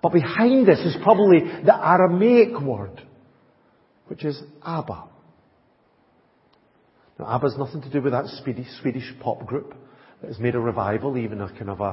But 0.00 0.12
behind 0.12 0.66
this 0.66 0.78
is 0.80 0.96
probably 1.02 1.40
the 1.40 1.74
Aramaic 1.74 2.60
word, 2.60 3.02
which 4.06 4.24
is 4.24 4.40
Abba. 4.64 5.04
Now, 7.18 7.26
ABBA 7.26 7.50
has 7.50 7.58
nothing 7.58 7.82
to 7.82 7.90
do 7.90 8.00
with 8.00 8.12
that 8.12 8.26
Swedish, 8.42 8.66
Swedish 8.80 9.12
pop 9.20 9.44
group 9.46 9.74
that 10.20 10.28
has 10.28 10.38
made 10.38 10.54
a 10.54 10.60
revival, 10.60 11.18
even 11.18 11.40
a 11.40 11.48
kind 11.48 11.68
of 11.68 11.80
a, 11.80 11.84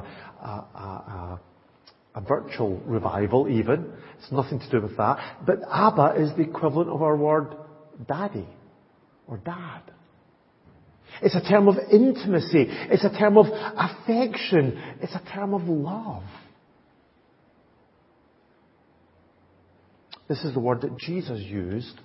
a, 0.42 0.66
a, 0.74 0.78
a 0.78 1.40
virtual 2.18 2.80
revival, 2.86 3.48
even. 3.48 3.92
It's 4.18 4.32
nothing 4.32 4.58
to 4.58 4.70
do 4.70 4.80
with 4.80 4.96
that. 4.96 5.44
But 5.46 5.60
Abba 5.70 6.14
is 6.20 6.30
the 6.36 6.42
equivalent 6.42 6.90
of 6.90 7.02
our 7.02 7.16
word 7.16 7.54
daddy 8.08 8.48
or 9.26 9.36
dad. 9.38 9.82
It's 11.22 11.34
a 11.34 11.48
term 11.48 11.68
of 11.68 11.76
intimacy. 11.92 12.66
It's 12.68 13.04
a 13.04 13.16
term 13.16 13.36
of 13.36 13.46
affection. 13.46 14.80
It's 15.00 15.14
a 15.14 15.22
term 15.32 15.54
of 15.54 15.62
love. 15.62 16.24
This 20.28 20.44
is 20.44 20.54
the 20.54 20.60
word 20.60 20.82
that 20.82 20.96
Jesus 20.96 21.40
used 21.40 22.00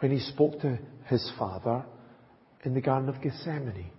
when 0.00 0.12
he 0.12 0.18
spoke 0.18 0.60
to 0.60 0.78
his 1.06 1.32
Father 1.38 1.84
in 2.64 2.74
the 2.74 2.80
Garden 2.80 3.08
of 3.08 3.22
Gethsemane. 3.22 3.90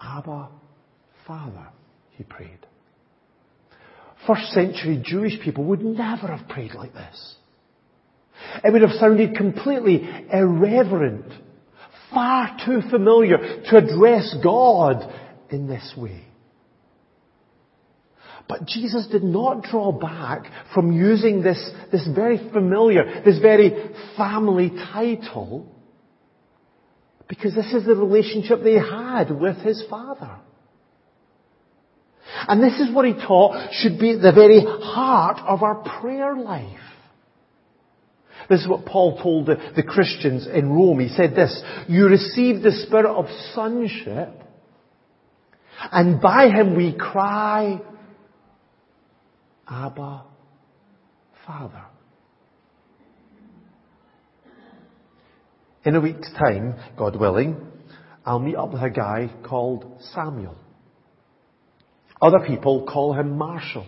Abba, 0.00 0.48
Father, 1.26 1.68
he 2.12 2.24
prayed. 2.24 2.67
First 4.26 4.52
century 4.52 5.00
Jewish 5.02 5.40
people 5.42 5.64
would 5.64 5.82
never 5.82 6.26
have 6.26 6.48
prayed 6.48 6.74
like 6.74 6.92
this. 6.92 7.36
It 8.64 8.72
would 8.72 8.82
have 8.82 8.92
sounded 8.92 9.36
completely 9.36 10.08
irreverent, 10.32 11.26
far 12.12 12.56
too 12.64 12.80
familiar 12.90 13.36
to 13.70 13.76
address 13.76 14.34
God 14.42 15.12
in 15.50 15.66
this 15.66 15.94
way. 15.96 16.24
But 18.48 18.64
Jesus 18.66 19.06
did 19.08 19.22
not 19.22 19.62
draw 19.64 19.92
back 19.92 20.44
from 20.72 20.92
using 20.92 21.42
this, 21.42 21.70
this 21.92 22.08
very 22.14 22.38
familiar, 22.50 23.22
this 23.24 23.38
very 23.38 23.92
family 24.16 24.70
title 24.70 25.74
because 27.28 27.54
this 27.54 27.72
is 27.74 27.84
the 27.84 27.94
relationship 27.94 28.62
they 28.64 28.78
had 28.78 29.30
with 29.30 29.58
his 29.58 29.84
father. 29.90 30.37
And 32.46 32.62
this 32.62 32.78
is 32.80 32.94
what 32.94 33.06
he 33.06 33.14
taught 33.14 33.72
should 33.72 33.98
be 33.98 34.12
at 34.12 34.22
the 34.22 34.32
very 34.32 34.60
heart 34.60 35.38
of 35.46 35.62
our 35.62 35.76
prayer 36.00 36.36
life. 36.36 36.78
This 38.48 38.60
is 38.60 38.68
what 38.68 38.86
Paul 38.86 39.20
told 39.22 39.46
the, 39.46 39.56
the 39.76 39.82
Christians 39.82 40.46
in 40.46 40.70
Rome. 40.70 41.00
He 41.00 41.08
said 41.08 41.34
this, 41.34 41.62
you 41.88 42.06
received 42.06 42.62
the 42.62 42.72
spirit 42.86 43.06
of 43.06 43.26
sonship, 43.54 44.30
and 45.92 46.20
by 46.20 46.48
him 46.48 46.76
we 46.76 46.96
cry, 46.96 47.80
Abba, 49.68 50.22
Father. 51.46 51.84
In 55.84 55.94
a 55.94 56.00
week's 56.00 56.32
time, 56.32 56.74
God 56.96 57.16
willing, 57.16 57.56
I'll 58.24 58.38
meet 58.38 58.56
up 58.56 58.72
with 58.72 58.82
a 58.82 58.90
guy 58.90 59.30
called 59.46 60.00
Samuel. 60.14 60.56
Other 62.20 62.40
people 62.46 62.86
call 62.90 63.14
him 63.14 63.36
Marshall. 63.38 63.86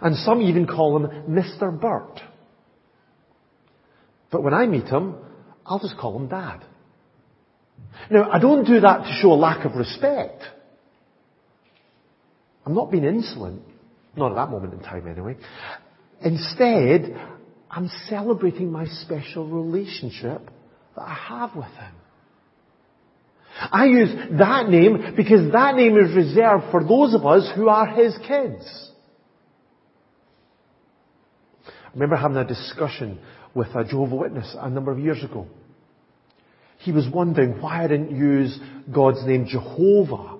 And 0.00 0.16
some 0.16 0.42
even 0.42 0.66
call 0.66 0.96
him 0.96 1.24
Mr. 1.28 1.78
Burt. 1.78 2.20
But 4.30 4.42
when 4.42 4.54
I 4.54 4.66
meet 4.66 4.86
him, 4.86 5.14
I'll 5.64 5.78
just 5.78 5.96
call 5.98 6.16
him 6.16 6.28
Dad. 6.28 6.64
Now, 8.10 8.30
I 8.30 8.38
don't 8.38 8.64
do 8.64 8.80
that 8.80 9.04
to 9.04 9.18
show 9.20 9.32
a 9.32 9.34
lack 9.34 9.64
of 9.64 9.74
respect. 9.74 10.42
I'm 12.64 12.74
not 12.74 12.90
being 12.90 13.04
insolent. 13.04 13.62
Not 14.16 14.32
at 14.32 14.36
that 14.36 14.50
moment 14.50 14.74
in 14.74 14.80
time 14.80 15.06
anyway. 15.06 15.36
Instead, 16.22 17.16
I'm 17.70 17.90
celebrating 18.08 18.72
my 18.72 18.86
special 18.86 19.46
relationship 19.46 20.42
that 20.96 21.02
I 21.02 21.14
have 21.14 21.54
with 21.54 21.66
Him. 21.66 21.94
I 23.58 23.86
use 23.86 24.10
that 24.38 24.68
name 24.68 25.14
because 25.16 25.52
that 25.52 25.76
name 25.76 25.96
is 25.96 26.14
reserved 26.14 26.64
for 26.70 26.84
those 26.84 27.14
of 27.14 27.24
us 27.24 27.50
who 27.56 27.68
are 27.68 27.86
His 27.86 28.16
kids. 28.26 28.90
I 31.66 31.92
remember 31.94 32.16
having 32.16 32.36
a 32.36 32.44
discussion 32.44 33.18
with 33.54 33.68
a 33.74 33.84
Jehovah 33.84 34.16
Witness 34.16 34.54
a 34.58 34.68
number 34.68 34.92
of 34.92 34.98
years 34.98 35.24
ago. 35.24 35.46
He 36.78 36.92
was 36.92 37.06
wondering 37.12 37.60
why 37.60 37.84
I 37.84 37.88
didn't 37.88 38.14
use 38.14 38.58
God's 38.92 39.24
name 39.24 39.46
Jehovah 39.46 40.36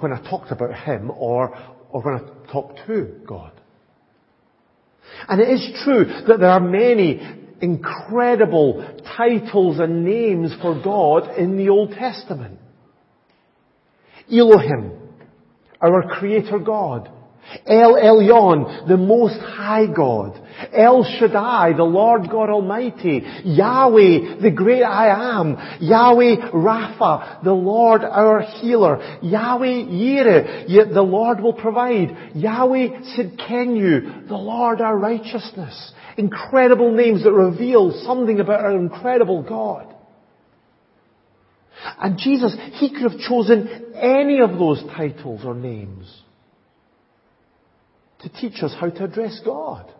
when 0.00 0.12
I 0.12 0.20
talked 0.28 0.50
about 0.50 0.74
Him 0.74 1.10
or, 1.10 1.56
or 1.90 2.02
when 2.02 2.14
I 2.14 2.52
talked 2.52 2.80
to 2.88 3.20
God. 3.26 3.52
And 5.28 5.40
it 5.40 5.48
is 5.48 5.82
true 5.84 6.04
that 6.26 6.40
there 6.40 6.50
are 6.50 6.60
many 6.60 7.39
incredible 7.60 9.00
titles 9.16 9.78
and 9.78 10.04
names 10.04 10.52
for 10.60 10.80
God 10.82 11.36
in 11.36 11.56
the 11.56 11.68
Old 11.68 11.92
Testament. 11.92 12.58
Elohim, 14.32 14.92
our 15.80 16.02
Creator 16.18 16.58
God. 16.60 17.10
El 17.66 17.94
Elyon, 17.94 18.86
the 18.86 18.96
Most 18.96 19.40
High 19.40 19.86
God. 19.86 20.40
El 20.72 21.02
Shaddai, 21.02 21.72
the 21.76 21.82
Lord 21.82 22.30
God 22.30 22.48
Almighty. 22.48 23.22
Yahweh, 23.44 24.40
the 24.40 24.52
Great 24.54 24.84
I 24.84 25.40
Am. 25.40 25.56
Yahweh 25.80 26.50
Rapha, 26.52 27.42
the 27.42 27.52
Lord 27.52 28.02
our 28.02 28.42
Healer. 28.42 29.18
Yahweh 29.22 29.66
Yireh, 29.66 30.94
the 30.94 31.02
Lord 31.02 31.40
will 31.40 31.54
provide. 31.54 32.34
Yahweh 32.36 33.16
Sidkenu, 33.16 34.28
the 34.28 34.36
Lord 34.36 34.80
our 34.80 34.96
righteousness. 34.96 35.92
Incredible 36.16 36.92
names 36.92 37.24
that 37.24 37.32
reveal 37.32 38.02
something 38.04 38.40
about 38.40 38.60
our 38.60 38.76
incredible 38.76 39.42
God. 39.42 39.94
And 42.00 42.18
Jesus, 42.18 42.54
He 42.74 42.90
could 42.90 43.10
have 43.10 43.20
chosen 43.20 43.94
any 43.94 44.40
of 44.40 44.58
those 44.58 44.82
titles 44.96 45.42
or 45.44 45.54
names. 45.54 46.22
to 48.22 48.28
teach 48.28 48.62
us 48.62 48.74
how 48.78 48.90
to 48.90 49.04
address 49.04 49.40
God. 49.44 49.92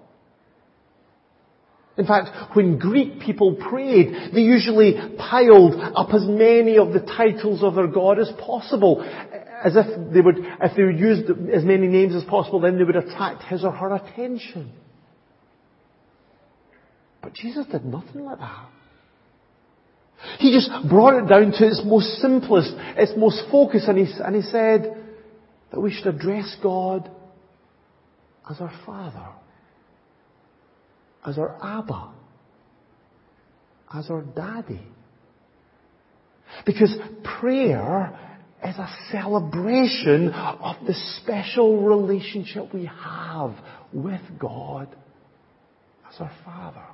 In 1.96 2.06
fact, 2.06 2.56
when 2.56 2.78
Greek 2.78 3.20
people 3.20 3.56
prayed, 3.56 4.32
they 4.32 4.40
usually 4.40 4.94
piled 5.18 5.74
up 5.94 6.14
as 6.14 6.24
many 6.24 6.78
of 6.78 6.92
the 6.92 7.00
titles 7.00 7.62
of 7.62 7.74
their 7.74 7.88
God 7.88 8.18
as 8.18 8.30
possible. 8.38 9.02
As 9.62 9.76
if 9.76 10.12
they 10.12 10.20
would, 10.20 10.38
if 10.38 10.76
they 10.76 10.84
would 10.84 10.98
use 10.98 11.28
as 11.54 11.64
many 11.64 11.86
names 11.86 12.14
as 12.14 12.24
possible, 12.24 12.60
then 12.60 12.78
they 12.78 12.84
would 12.84 12.96
attract 12.96 13.42
his 13.42 13.64
or 13.64 13.72
her 13.72 13.94
attention. 13.94 14.72
But 17.22 17.34
Jesus 17.34 17.66
did 17.66 17.84
nothing 17.84 18.24
like 18.24 18.38
that. 18.38 18.68
He 20.38 20.52
just 20.52 20.70
brought 20.88 21.22
it 21.22 21.28
down 21.28 21.52
to 21.52 21.66
its 21.66 21.82
most 21.84 22.20
simplest, 22.20 22.72
its 22.96 23.12
most 23.16 23.42
focused, 23.50 23.88
and 23.88 23.98
he, 23.98 24.12
and 24.22 24.36
he 24.36 24.42
said 24.42 24.96
that 25.70 25.80
we 25.80 25.92
should 25.92 26.06
address 26.06 26.56
God 26.62 27.10
as 28.50 28.60
our 28.60 28.72
Father, 28.84 29.28
as 31.26 31.38
our 31.38 31.56
Abba, 31.62 32.12
as 33.94 34.10
our 34.10 34.22
Daddy. 34.22 34.82
Because 36.66 36.94
prayer 37.40 38.18
is 38.66 38.76
a 38.76 38.88
celebration 39.10 40.28
of 40.30 40.76
the 40.86 40.94
special 41.22 41.82
relationship 41.82 42.74
we 42.74 42.86
have 42.86 43.54
with 43.92 44.20
God 44.38 44.94
as 46.12 46.20
our 46.20 46.32
Father. 46.44 46.84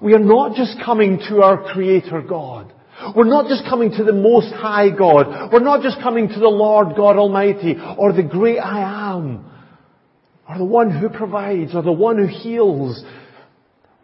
We 0.00 0.14
are 0.14 0.18
not 0.18 0.56
just 0.56 0.76
coming 0.84 1.18
to 1.28 1.42
our 1.42 1.72
Creator 1.72 2.22
God. 2.22 2.72
We're 3.16 3.24
not 3.24 3.48
just 3.48 3.64
coming 3.68 3.90
to 3.90 4.04
the 4.04 4.12
Most 4.12 4.52
High 4.52 4.90
God. 4.90 5.52
We're 5.52 5.60
not 5.60 5.82
just 5.82 6.00
coming 6.00 6.28
to 6.28 6.38
the 6.38 6.48
Lord 6.48 6.96
God 6.96 7.16
Almighty 7.16 7.76
or 7.98 8.12
the 8.12 8.22
Great 8.22 8.58
I 8.58 9.14
Am 9.14 9.50
or 10.48 10.58
the 10.58 10.64
one 10.64 10.90
who 10.90 11.08
provides 11.08 11.74
or 11.74 11.82
the 11.82 11.92
one 11.92 12.18
who 12.18 12.26
heals. 12.26 13.02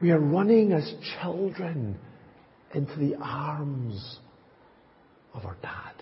We 0.00 0.10
are 0.10 0.18
running 0.18 0.72
as 0.72 0.92
children 1.20 1.98
into 2.74 2.96
the 2.96 3.16
arms 3.20 4.18
of 5.34 5.44
our 5.44 5.56
dad. 5.62 5.94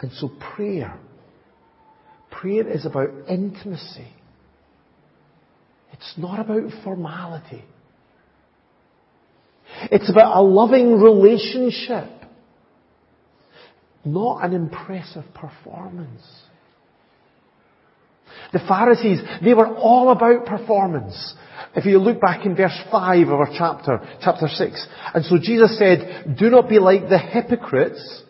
And 0.00 0.12
so 0.12 0.30
prayer, 0.54 0.98
prayer 2.30 2.66
is 2.68 2.86
about 2.86 3.10
intimacy. 3.28 4.08
It's 6.00 6.14
not 6.16 6.40
about 6.40 6.70
formality. 6.82 7.62
It's 9.92 10.10
about 10.10 10.36
a 10.36 10.40
loving 10.40 10.98
relationship, 10.98 12.08
not 14.04 14.44
an 14.44 14.54
impressive 14.54 15.24
performance. 15.34 16.22
The 18.52 18.60
Pharisees, 18.60 19.20
they 19.44 19.54
were 19.54 19.68
all 19.68 20.10
about 20.10 20.46
performance. 20.46 21.34
If 21.76 21.84
you 21.84 21.98
look 21.98 22.20
back 22.20 22.46
in 22.46 22.56
verse 22.56 22.76
5 22.90 23.28
of 23.28 23.34
our 23.34 23.50
chapter, 23.56 24.00
chapter 24.22 24.48
6. 24.48 24.86
And 25.14 25.24
so 25.24 25.36
Jesus 25.40 25.78
said, 25.78 26.36
do 26.38 26.48
not 26.48 26.68
be 26.68 26.78
like 26.78 27.08
the 27.08 27.18
hypocrites, 27.18 28.22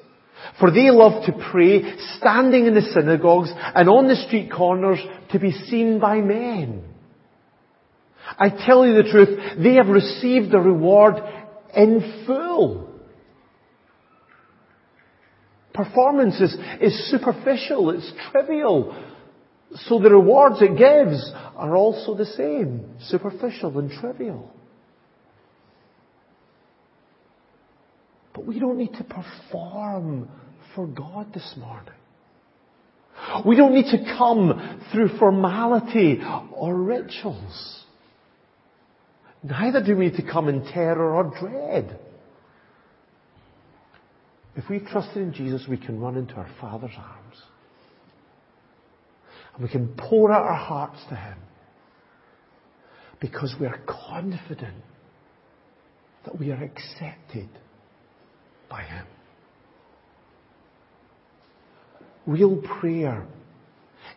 for 0.59 0.71
they 0.71 0.91
love 0.91 1.25
to 1.27 1.51
pray, 1.51 1.97
standing 2.19 2.67
in 2.67 2.75
the 2.75 2.83
synagogues 2.83 3.51
and 3.57 3.89
on 3.89 4.09
the 4.09 4.17
street 4.17 4.51
corners 4.53 4.99
to 5.31 5.39
be 5.39 5.53
seen 5.53 6.01
by 6.01 6.21
men. 6.21 6.85
I 8.39 8.49
tell 8.49 8.87
you 8.87 8.95
the 9.03 9.11
truth, 9.11 9.59
they 9.63 9.75
have 9.75 9.89
received 9.89 10.51
the 10.51 10.61
reward 10.61 11.15
in 11.77 12.25
full. 12.27 12.91
Performance 15.73 16.41
is, 16.41 16.57
is 16.81 17.11
superficial, 17.11 17.91
it's 17.91 18.13
trivial. 18.31 18.97
So 19.75 20.01
the 20.01 20.11
rewards 20.11 20.57
it 20.61 20.77
gives 20.77 21.33
are 21.57 21.77
also 21.77 22.15
the 22.15 22.27
same, 22.27 22.97
superficial 23.07 23.79
and 23.79 23.91
trivial. 23.91 24.53
But 28.35 28.47
we 28.47 28.59
don't 28.59 28.79
need 28.79 28.95
to 28.95 29.05
perform 29.05 30.29
for 30.75 30.87
God 30.87 31.33
this 31.33 31.55
morning. 31.57 31.95
We 33.47 33.57
don't 33.57 33.75
need 33.75 33.91
to 33.91 34.17
come 34.17 34.81
through 34.93 35.19
formality 35.19 36.21
or 36.53 36.75
rituals. 36.75 37.85
Neither 39.43 39.83
do 39.83 39.97
we 39.97 40.11
to 40.11 40.23
come 40.23 40.49
in 40.49 40.65
terror 40.67 41.15
or 41.15 41.35
dread. 41.41 41.99
If 44.57 44.69
we 44.69 44.81
trust 44.81 45.17
in 45.17 45.33
Jesus, 45.33 45.65
we 45.69 45.79
can 45.79 46.01
run 46.01 46.17
into 46.17 46.35
our 46.35 46.51
Father's 46.61 46.91
arms. 46.97 47.37
And 49.55 49.63
we 49.63 49.71
can 49.71 49.95
pour 49.97 50.31
out 50.31 50.43
our 50.43 50.55
hearts 50.55 50.99
to 51.09 51.17
Him. 51.17 51.39
Because 53.21 53.55
we 53.59 53.67
are 53.67 53.81
confident 53.87 54.83
that 56.25 56.39
we 56.39 56.51
are 56.51 56.63
accepted 56.63 57.49
by 58.69 58.83
Him. 58.83 59.07
Real 62.27 62.63
prayer 62.81 63.27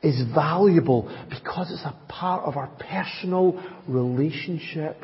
is 0.01 0.21
valuable 0.35 1.09
because 1.29 1.71
it's 1.71 1.85
a 1.85 1.97
part 2.09 2.43
of 2.43 2.57
our 2.57 2.69
personal 2.91 3.61
relationship 3.87 4.97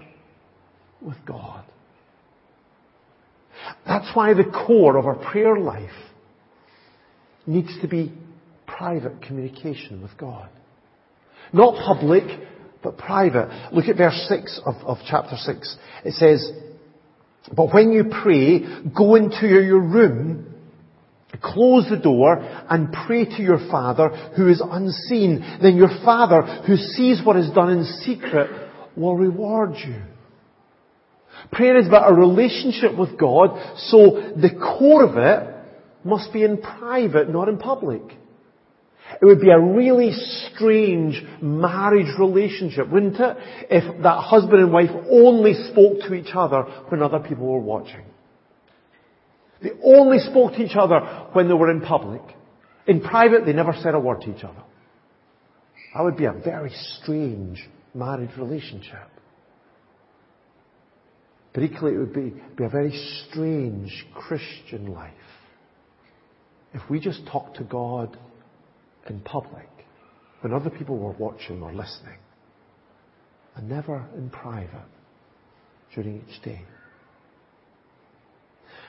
with 1.01 1.17
God. 1.25 1.63
That's 3.85 4.15
why 4.15 4.33
the 4.33 4.43
core 4.43 4.97
of 4.97 5.05
our 5.05 5.15
prayer 5.15 5.57
life 5.57 5.89
needs 7.45 7.69
to 7.81 7.87
be 7.87 8.13
private 8.67 9.21
communication 9.21 10.01
with 10.01 10.17
God. 10.17 10.49
Not 11.51 11.75
public, 11.83 12.23
but 12.83 12.97
private. 12.97 13.49
Look 13.73 13.85
at 13.85 13.97
verse 13.97 14.25
6 14.29 14.61
of, 14.65 14.75
of 14.85 14.97
chapter 15.09 15.35
6. 15.35 15.77
It 16.05 16.13
says, 16.13 16.51
But 17.55 17.73
when 17.73 17.91
you 17.91 18.05
pray, 18.23 18.59
go 18.95 19.15
into 19.15 19.47
your 19.47 19.81
room, 19.81 20.53
close 21.41 21.89
the 21.89 21.97
door, 21.97 22.37
and 22.37 22.93
pray 23.05 23.25
to 23.25 23.41
your 23.41 23.59
Father 23.69 24.09
who 24.37 24.47
is 24.47 24.61
unseen. 24.63 25.59
Then 25.61 25.75
your 25.75 25.89
Father 26.05 26.41
who 26.65 26.77
sees 26.77 27.21
what 27.25 27.35
is 27.35 27.49
done 27.51 27.71
in 27.71 27.83
secret 28.03 28.69
will 28.95 29.15
reward 29.15 29.71
you. 29.85 30.01
Prayer 31.51 31.77
is 31.77 31.87
about 31.87 32.11
a 32.11 32.13
relationship 32.13 32.97
with 32.97 33.17
God, 33.17 33.77
so 33.77 34.33
the 34.35 34.51
core 34.59 35.03
of 35.03 35.17
it 35.17 35.55
must 36.03 36.31
be 36.33 36.43
in 36.43 36.61
private, 36.61 37.29
not 37.29 37.49
in 37.49 37.57
public. 37.57 38.01
It 39.21 39.25
would 39.25 39.41
be 39.41 39.49
a 39.49 39.59
really 39.59 40.11
strange 40.13 41.21
marriage 41.41 42.13
relationship, 42.19 42.89
wouldn't 42.89 43.19
it? 43.19 43.37
If 43.69 44.03
that 44.03 44.21
husband 44.21 44.61
and 44.61 44.71
wife 44.71 44.91
only 45.09 45.53
spoke 45.71 46.01
to 46.07 46.13
each 46.13 46.31
other 46.33 46.61
when 46.89 47.01
other 47.01 47.19
people 47.19 47.47
were 47.47 47.59
watching. 47.59 48.05
They 49.61 49.71
only 49.83 50.19
spoke 50.19 50.53
to 50.53 50.61
each 50.61 50.75
other 50.75 50.99
when 51.33 51.47
they 51.47 51.53
were 51.53 51.71
in 51.71 51.81
public. 51.81 52.21
In 52.87 53.01
private, 53.01 53.45
they 53.45 53.53
never 53.53 53.73
said 53.81 53.93
a 53.93 53.99
word 53.99 54.21
to 54.21 54.35
each 54.35 54.43
other. 54.43 54.63
That 55.93 56.03
would 56.03 56.17
be 56.17 56.25
a 56.25 56.33
very 56.33 56.71
strange 56.71 57.67
marriage 57.93 58.37
relationship. 58.37 59.09
But 61.53 61.63
equally, 61.63 61.95
it 61.95 61.97
would 61.97 62.13
be, 62.13 62.33
be 62.57 62.63
a 62.63 62.69
very 62.69 62.93
strange 63.27 64.05
Christian 64.13 64.93
life 64.93 65.13
if 66.73 66.81
we 66.89 66.99
just 66.99 67.25
talked 67.31 67.57
to 67.57 67.63
God 67.63 68.17
in 69.09 69.19
public 69.21 69.67
when 70.41 70.53
other 70.53 70.69
people 70.69 70.97
were 70.97 71.13
watching 71.13 71.61
or 71.61 71.73
listening 71.73 72.17
and 73.55 73.67
never 73.67 74.05
in 74.15 74.29
private 74.29 74.85
during 75.93 76.23
each 76.27 76.41
day. 76.43 76.61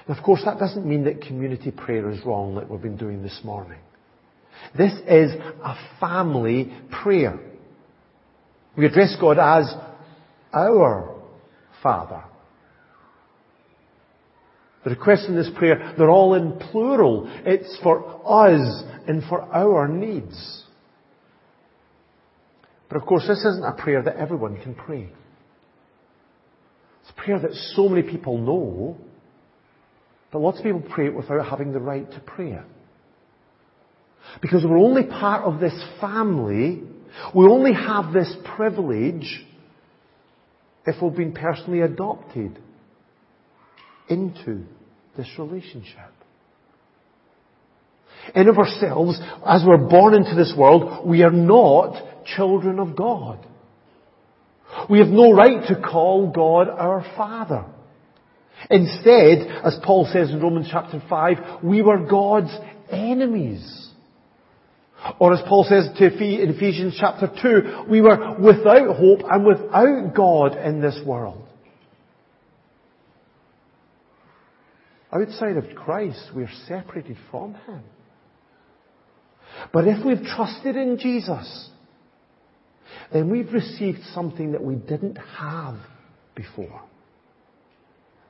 And 0.07 0.17
of 0.17 0.23
course, 0.23 0.43
that 0.45 0.59
doesn't 0.59 0.87
mean 0.87 1.05
that 1.05 1.23
community 1.23 1.71
prayer 1.71 2.11
is 2.11 2.25
wrong 2.25 2.55
like 2.55 2.69
we've 2.69 2.83
been 2.83 2.97
doing 2.97 3.23
this 3.23 3.41
morning. 3.43 3.81
This 4.77 4.93
is 5.09 5.33
a 5.65 5.75
family 5.99 6.73
prayer. 7.03 7.39
We 8.77 8.87
address 8.87 9.17
God 9.21 9.39
as 9.39 9.75
our 10.53 11.17
Father. 11.83 12.25
The 14.85 14.91
requests 14.91 15.27
in 15.29 15.37
this 15.37 15.51
prayer, 15.57 15.95
they're 15.99 16.11
all 16.11 16.35
in 16.35 16.59
plural. 16.59 17.31
It's 17.45 17.79
for 17.83 18.23
us 18.25 18.83
and 19.07 19.23
for 19.29 19.43
our 19.43 19.87
needs. 19.87 20.65
But 22.89 22.97
of 22.97 23.07
course, 23.07 23.27
this 23.29 23.39
isn't 23.39 23.65
a 23.65 23.73
prayer 23.73 24.03
that 24.03 24.17
everyone 24.17 24.61
can 24.61 24.75
pray. 24.75 25.11
It's 27.03 27.11
a 27.11 27.15
prayer 27.15 27.39
that 27.39 27.53
so 27.75 27.89
many 27.89 28.03
people 28.03 28.39
know, 28.39 28.97
but 30.33 30.41
lots 30.41 30.59
of 30.59 30.65
people 30.65 30.83
pray 30.83 31.07
it 31.07 31.15
without 31.15 31.47
having 31.47 31.73
the 31.73 31.79
right 31.79 32.11
to 32.11 32.21
pray 32.21 32.53
it. 32.53 32.65
Because 34.41 34.65
we're 34.65 34.79
only 34.79 35.05
part 35.05 35.45
of 35.45 35.61
this 35.61 35.75
family, 36.01 36.83
we 37.35 37.47
only 37.47 37.75
have 37.75 38.13
this 38.13 38.35
privilege 38.57 39.45
if 40.87 41.03
we've 41.03 41.17
been 41.17 41.33
personally 41.33 41.81
adopted 41.81 42.59
into 44.11 44.65
this 45.17 45.29
relationship. 45.39 46.13
In 48.35 48.49
of 48.49 48.59
ourselves, 48.59 49.19
as 49.47 49.63
we're 49.67 49.89
born 49.89 50.15
into 50.15 50.35
this 50.35 50.53
world, 50.57 51.07
we 51.07 51.23
are 51.23 51.31
not 51.31 52.25
children 52.27 52.79
of 52.79 52.95
God. 52.95 53.47
We 54.89 54.99
have 54.99 55.09
no 55.09 55.33
right 55.33 55.67
to 55.69 55.81
call 55.81 56.31
God 56.31 56.69
our 56.69 57.05
Father. 57.17 57.65
Instead, 58.69 59.49
as 59.65 59.79
Paul 59.83 60.09
says 60.13 60.31
in 60.31 60.41
Romans 60.41 60.69
chapter 60.71 61.03
5, 61.09 61.65
we 61.65 61.83
were 61.83 62.07
God's 62.07 62.55
enemies. 62.91 63.89
Or 65.19 65.33
as 65.33 65.41
Paul 65.49 65.65
says 65.65 65.89
to 65.99 66.07
in 66.07 66.51
Ephesians 66.51 66.97
chapter 67.01 67.31
2, 67.43 67.87
we 67.91 68.03
were 68.03 68.39
without 68.39 68.97
hope 68.97 69.21
and 69.29 69.47
without 69.47 70.15
God 70.15 70.59
in 70.59 70.81
this 70.81 71.01
world. 71.07 71.47
Outside 75.13 75.57
of 75.57 75.75
Christ, 75.75 76.31
we're 76.35 76.51
separated 76.69 77.17
from 77.31 77.55
Him. 77.55 77.83
But 79.73 79.89
if 79.89 80.05
we've 80.05 80.23
trusted 80.23 80.77
in 80.77 80.99
Jesus, 80.99 81.71
then 83.13 83.29
we've 83.29 83.53
received 83.53 83.99
something 84.15 84.53
that 84.53 84.63
we 84.63 84.77
didn't 84.77 85.17
have 85.17 85.77
before. 86.35 86.83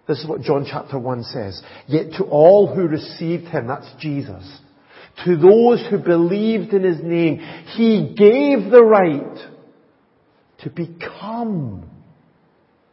This 0.09 0.19
is 0.19 0.27
what 0.27 0.41
John 0.41 0.67
chapter 0.69 0.99
1 0.99 1.23
says. 1.25 1.63
Yet 1.87 2.13
to 2.19 2.25
all 2.25 2.75
who 2.75 2.89
received 2.89 3.45
Him, 3.45 3.69
that's 3.69 3.91
Jesus, 4.01 4.61
to 5.25 5.37
those 5.37 5.87
who 5.91 5.99
believed 5.99 6.73
in 6.73 6.83
His 6.83 7.03
name, 7.03 7.39
He 7.77 8.15
gave 8.17 8.71
the 8.71 8.83
right 8.83 9.37
to 10.61 10.71
become 10.71 11.89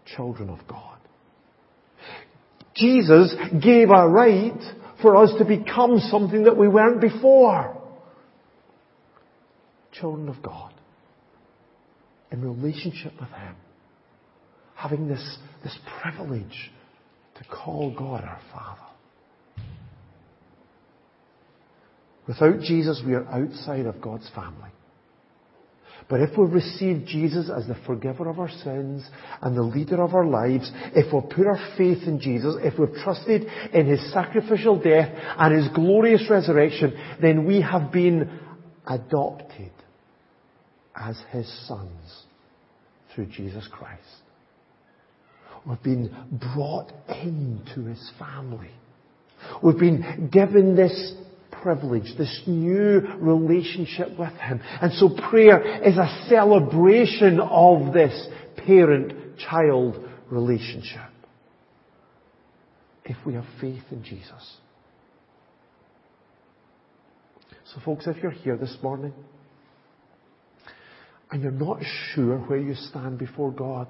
children 0.05 0.49
of 0.49 0.59
God. 0.67 0.86
Jesus 2.77 3.33
gave 3.63 3.89
a 3.89 4.07
right 4.07 4.59
for 5.01 5.15
us 5.15 5.31
to 5.37 5.45
become 5.45 5.99
something 5.99 6.43
that 6.43 6.57
we 6.57 6.67
weren't 6.67 7.01
before. 7.01 7.81
Children 9.91 10.29
of 10.29 10.41
God. 10.41 10.73
In 12.31 12.41
relationship 12.41 13.13
with 13.19 13.29
Him. 13.29 13.55
Having 14.75 15.07
this, 15.07 15.37
this 15.63 15.77
privilege 16.01 16.71
to 17.35 17.43
call 17.45 17.93
God 17.97 18.23
our 18.23 18.39
Father. 18.53 18.81
Without 22.27 22.59
Jesus, 22.59 23.01
we 23.05 23.13
are 23.13 23.25
outside 23.25 23.85
of 23.85 24.01
God's 24.01 24.29
family. 24.35 24.69
But 26.09 26.21
if 26.21 26.37
we've 26.37 26.51
received 26.51 27.05
Jesus 27.05 27.49
as 27.49 27.67
the 27.67 27.75
forgiver 27.85 28.29
of 28.29 28.39
our 28.39 28.49
sins 28.49 29.05
and 29.41 29.57
the 29.57 29.61
leader 29.61 30.01
of 30.01 30.15
our 30.15 30.25
lives, 30.25 30.71
if 30.95 31.11
we've 31.11 31.29
put 31.29 31.45
our 31.45 31.59
faith 31.77 32.03
in 32.07 32.19
Jesus, 32.21 32.55
if 32.61 32.79
we've 32.79 32.93
trusted 33.03 33.45
in 33.73 33.87
His 33.87 34.13
sacrificial 34.13 34.79
death 34.81 35.09
and 35.37 35.53
His 35.53 35.67
glorious 35.75 36.23
resurrection, 36.29 36.93
then 37.21 37.45
we 37.45 37.61
have 37.61 37.91
been 37.91 38.39
adopted 38.87 39.71
as 40.95 41.17
His 41.31 41.67
sons 41.67 42.23
through 43.13 43.25
Jesus 43.25 43.67
Christ. 43.69 44.01
We've 45.67 45.83
been 45.83 46.15
brought 46.55 46.93
into 47.09 47.89
His 47.89 48.11
family. 48.17 48.71
We've 49.61 49.77
been 49.77 50.29
given 50.31 50.77
this 50.77 51.13
privilege, 51.61 52.17
this 52.17 52.43
new 52.45 53.01
relationship 53.17 54.17
with 54.17 54.33
Him. 54.33 54.61
And 54.81 54.93
so 54.93 55.09
prayer 55.29 55.83
is 55.83 55.97
a 55.97 56.25
celebration 56.29 57.39
of 57.39 57.93
this 57.93 58.27
parent-child 58.65 60.07
relationship. 60.29 61.09
If 63.05 63.17
we 63.25 63.35
have 63.35 63.45
faith 63.61 63.83
in 63.91 64.03
Jesus. 64.03 64.57
So 67.73 67.81
folks, 67.83 68.07
if 68.07 68.17
you're 68.21 68.31
here 68.31 68.57
this 68.57 68.75
morning, 68.81 69.13
and 71.29 71.41
you're 71.41 71.51
not 71.51 71.79
sure 72.13 72.37
where 72.37 72.59
you 72.59 72.73
stand 72.73 73.17
before 73.17 73.51
God, 73.51 73.87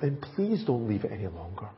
then 0.00 0.18
please 0.34 0.64
don't 0.64 0.88
leave 0.88 1.04
it 1.04 1.12
any 1.12 1.26
longer. 1.26 1.68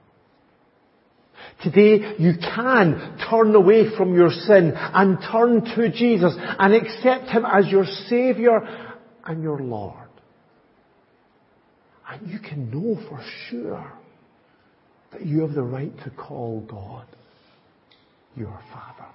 Today, 1.62 2.14
you 2.18 2.34
can 2.38 3.18
turn 3.30 3.54
away 3.54 3.96
from 3.96 4.14
your 4.14 4.30
sin 4.30 4.72
and 4.76 5.18
turn 5.30 5.64
to 5.76 5.90
Jesus 5.90 6.34
and 6.36 6.74
accept 6.74 7.30
Him 7.30 7.44
as 7.46 7.66
your 7.68 7.86
Savior 8.08 8.60
and 9.24 9.42
your 9.42 9.58
Lord. 9.58 10.08
And 12.08 12.30
you 12.30 12.38
can 12.38 12.70
know 12.70 13.00
for 13.08 13.20
sure 13.48 13.92
that 15.12 15.24
you 15.24 15.40
have 15.40 15.54
the 15.54 15.62
right 15.62 15.96
to 16.04 16.10
call 16.10 16.60
God 16.68 17.06
your 18.36 18.60
Father. 18.72 19.08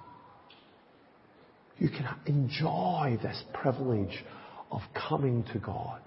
You 1.78 1.88
can 1.88 2.08
enjoy 2.26 3.18
this 3.22 3.42
privilege 3.54 4.24
of 4.70 4.80
coming 5.08 5.44
to 5.52 5.58
God 5.58 6.00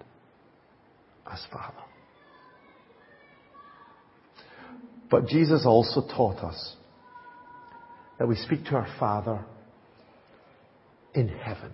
as 1.30 1.40
Father. 1.50 1.82
But 5.10 5.28
Jesus 5.28 5.64
also 5.64 6.02
taught 6.02 6.38
us 6.38 6.74
that 8.18 8.26
we 8.26 8.36
speak 8.36 8.64
to 8.66 8.76
our 8.76 8.88
Father 8.98 9.44
in 11.14 11.28
heaven. 11.28 11.72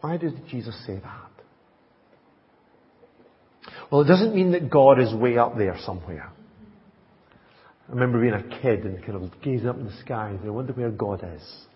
Why 0.00 0.16
did 0.16 0.46
Jesus 0.48 0.74
say 0.86 0.94
that? 0.94 1.30
Well, 3.90 4.02
it 4.02 4.06
doesn't 4.06 4.34
mean 4.34 4.52
that 4.52 4.70
God 4.70 5.00
is 5.00 5.12
way 5.14 5.36
up 5.36 5.56
there 5.58 5.76
somewhere. 5.84 6.32
I 7.88 7.92
remember 7.92 8.20
being 8.20 8.34
a 8.34 8.60
kid 8.62 8.84
and 8.84 9.04
kind 9.04 9.16
of 9.16 9.42
gazing 9.42 9.68
up 9.68 9.76
in 9.76 9.84
the 9.84 9.96
sky 10.04 10.30
and 10.30 10.46
I 10.46 10.50
wonder 10.50 10.72
where 10.72 10.90
God 10.90 11.28
is. 11.36 11.66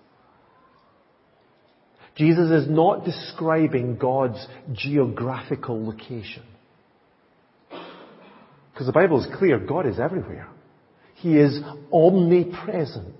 Jesus 2.16 2.50
is 2.50 2.70
not 2.70 3.04
describing 3.04 3.96
God's 3.96 4.46
geographical 4.72 5.85
location. 5.85 6.44
Because 8.74 8.88
the 8.88 8.92
Bible 8.92 9.20
is 9.20 9.28
clear, 9.38 9.60
God 9.60 9.87
is 9.87 10.00
everywhere. 10.00 10.48
He 11.14 11.37
is 11.37 11.60
omnipresent. 11.92 13.14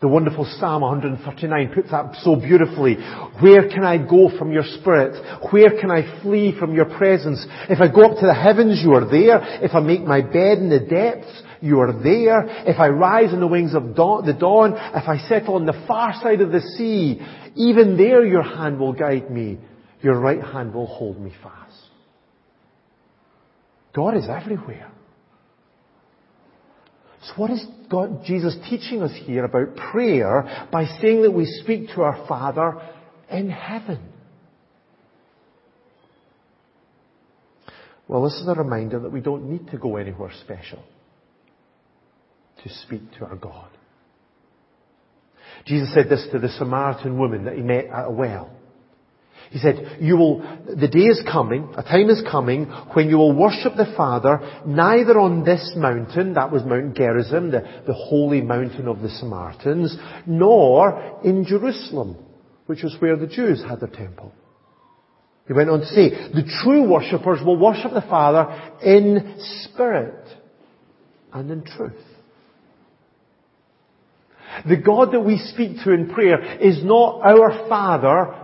The 0.00 0.06
wonderful 0.06 0.44
Psalm 0.58 0.82
139 0.82 1.74
puts 1.74 1.90
that 1.90 2.14
so 2.22 2.36
beautifully. 2.36 2.94
Where 3.40 3.68
can 3.68 3.82
I 3.82 3.98
go 3.98 4.30
from 4.38 4.52
your 4.52 4.62
spirit? 4.62 5.14
Where 5.50 5.80
can 5.80 5.90
I 5.90 6.22
flee 6.22 6.56
from 6.56 6.74
your 6.74 6.84
presence? 6.84 7.44
If 7.68 7.80
I 7.80 7.92
go 7.92 8.10
up 8.10 8.20
to 8.20 8.26
the 8.26 8.34
heavens, 8.34 8.80
you 8.84 8.94
are 8.94 9.04
there. 9.04 9.40
If 9.64 9.74
I 9.74 9.80
make 9.80 10.02
my 10.02 10.20
bed 10.20 10.58
in 10.58 10.70
the 10.70 10.80
depths, 10.80 11.42
you 11.60 11.80
are 11.80 11.92
there. 11.92 12.44
If 12.68 12.78
I 12.78 12.88
rise 12.88 13.32
on 13.32 13.40
the 13.40 13.48
wings 13.48 13.74
of 13.74 13.96
dawn, 13.96 14.24
the 14.24 14.32
dawn, 14.32 14.74
if 14.74 15.08
I 15.08 15.18
settle 15.28 15.56
on 15.56 15.66
the 15.66 15.84
far 15.88 16.14
side 16.22 16.40
of 16.40 16.52
the 16.52 16.60
sea, 16.60 17.20
even 17.56 17.96
there 17.96 18.24
your 18.24 18.42
hand 18.42 18.78
will 18.78 18.92
guide 18.92 19.28
me. 19.28 19.58
Your 20.02 20.18
right 20.18 20.42
hand 20.42 20.72
will 20.72 20.86
hold 20.86 21.20
me 21.20 21.32
fast. 21.42 21.71
God 23.94 24.16
is 24.16 24.24
everywhere. 24.28 24.90
So 27.24 27.34
what 27.36 27.50
is 27.50 27.64
God, 27.88 28.24
Jesus 28.24 28.56
teaching 28.68 29.02
us 29.02 29.12
here 29.24 29.44
about 29.44 29.76
prayer 29.76 30.66
by 30.72 30.86
saying 31.00 31.22
that 31.22 31.30
we 31.30 31.46
speak 31.62 31.88
to 31.94 32.02
our 32.02 32.26
Father 32.26 32.80
in 33.30 33.48
heaven? 33.48 34.00
Well, 38.08 38.24
this 38.24 38.34
is 38.34 38.48
a 38.48 38.54
reminder 38.54 38.98
that 39.00 39.12
we 39.12 39.20
don't 39.20 39.48
need 39.48 39.70
to 39.70 39.78
go 39.78 39.96
anywhere 39.96 40.30
special 40.42 40.82
to 42.62 42.68
speak 42.68 43.02
to 43.18 43.24
our 43.26 43.36
God. 43.36 43.70
Jesus 45.64 45.94
said 45.94 46.08
this 46.08 46.26
to 46.32 46.38
the 46.38 46.48
Samaritan 46.48 47.18
woman 47.18 47.44
that 47.44 47.54
he 47.54 47.62
met 47.62 47.86
at 47.86 48.06
a 48.06 48.10
well. 48.10 48.50
He 49.52 49.58
said, 49.58 49.98
you 50.00 50.16
will, 50.16 50.38
the 50.66 50.88
day 50.88 51.00
is 51.00 51.22
coming, 51.30 51.74
a 51.76 51.82
time 51.82 52.08
is 52.08 52.22
coming 52.30 52.64
when 52.94 53.10
you 53.10 53.18
will 53.18 53.36
worship 53.36 53.74
the 53.76 53.92
Father 53.94 54.40
neither 54.64 55.20
on 55.20 55.44
this 55.44 55.74
mountain, 55.76 56.32
that 56.34 56.50
was 56.50 56.64
Mount 56.64 56.96
Gerizim, 56.96 57.50
the, 57.50 57.60
the 57.86 57.92
holy 57.92 58.40
mountain 58.40 58.88
of 58.88 59.02
the 59.02 59.10
Samaritans, 59.10 59.94
nor 60.26 61.20
in 61.22 61.44
Jerusalem, 61.44 62.16
which 62.64 62.82
was 62.82 62.96
where 62.98 63.16
the 63.16 63.26
Jews 63.26 63.62
had 63.62 63.80
their 63.80 63.90
temple. 63.90 64.32
He 65.46 65.52
went 65.52 65.68
on 65.68 65.80
to 65.80 65.86
say, 65.86 66.08
the 66.08 66.50
true 66.62 66.88
worshippers 66.88 67.40
will 67.44 67.58
worship 67.58 67.92
the 67.92 68.00
Father 68.00 68.72
in 68.82 69.36
spirit 69.64 70.28
and 71.30 71.50
in 71.50 71.62
truth. 71.62 71.92
The 74.66 74.78
God 74.78 75.12
that 75.12 75.20
we 75.20 75.36
speak 75.36 75.82
to 75.84 75.92
in 75.92 76.08
prayer 76.08 76.58
is 76.58 76.82
not 76.82 77.20
our 77.22 77.68
Father 77.68 78.41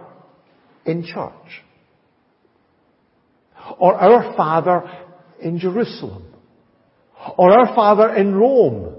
in 0.89 1.05
church. 1.05 1.63
Or 3.79 3.95
our 3.95 4.35
Father 4.37 4.83
in 5.41 5.59
Jerusalem. 5.59 6.25
Or 7.37 7.53
our 7.53 7.75
Father 7.75 8.15
in 8.15 8.35
Rome. 8.35 8.95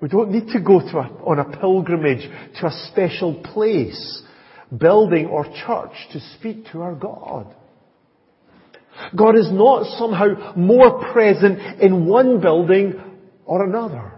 We 0.00 0.08
don't 0.08 0.30
need 0.30 0.48
to 0.52 0.60
go 0.60 0.80
to 0.80 0.98
a, 0.98 1.10
on 1.24 1.38
a 1.38 1.56
pilgrimage 1.58 2.28
to 2.60 2.66
a 2.66 2.88
special 2.92 3.42
place, 3.42 4.22
building 4.76 5.26
or 5.26 5.44
church 5.44 5.92
to 6.12 6.20
speak 6.36 6.66
to 6.72 6.82
our 6.82 6.94
God. 6.94 7.54
God 9.16 9.36
is 9.36 9.50
not 9.50 9.98
somehow 9.98 10.54
more 10.56 11.12
present 11.12 11.80
in 11.80 12.06
one 12.06 12.40
building 12.40 12.94
or 13.44 13.64
another. 13.64 14.17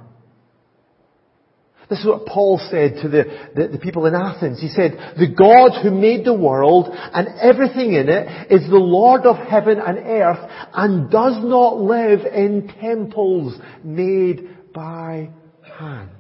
This 1.91 1.99
is 1.99 2.07
what 2.07 2.25
Paul 2.25 2.61
said 2.71 3.03
to 3.03 3.09
the, 3.09 3.25
the, 3.57 3.69
the, 3.73 3.79
people 3.79 4.07
in 4.07 4.15
Athens. 4.15 4.61
He 4.61 4.69
said, 4.69 4.93
the 5.19 5.27
God 5.27 5.83
who 5.83 5.91
made 5.91 6.25
the 6.25 6.33
world 6.33 6.87
and 6.89 7.27
everything 7.43 7.95
in 7.95 8.09
it 8.09 8.53
is 8.53 8.71
the 8.71 8.77
Lord 8.77 9.23
of 9.23 9.37
heaven 9.37 9.81
and 9.81 9.99
earth 9.99 10.49
and 10.73 11.11
does 11.11 11.43
not 11.43 11.79
live 11.79 12.21
in 12.21 12.73
temples 12.81 13.61
made 13.83 14.73
by 14.73 15.31
hands. 15.79 16.11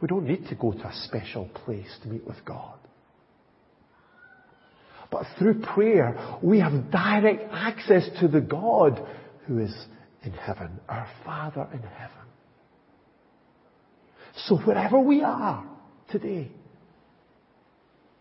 We 0.00 0.06
don't 0.06 0.28
need 0.28 0.46
to 0.50 0.54
go 0.54 0.70
to 0.70 0.86
a 0.86 0.94
special 1.06 1.48
place 1.48 1.98
to 2.04 2.08
meet 2.08 2.24
with 2.24 2.44
God. 2.44 2.78
But 5.10 5.26
through 5.36 5.62
prayer, 5.62 6.38
we 6.42 6.60
have 6.60 6.92
direct 6.92 7.42
access 7.52 8.08
to 8.20 8.28
the 8.28 8.40
God 8.40 9.04
who 9.46 9.58
is 9.58 9.74
in 10.24 10.32
heaven, 10.32 10.80
our 10.88 11.06
Father 11.24 11.68
in 11.72 11.80
heaven. 11.80 12.24
So 14.46 14.56
wherever 14.58 14.98
we 14.98 15.22
are 15.22 15.64
today, 16.10 16.50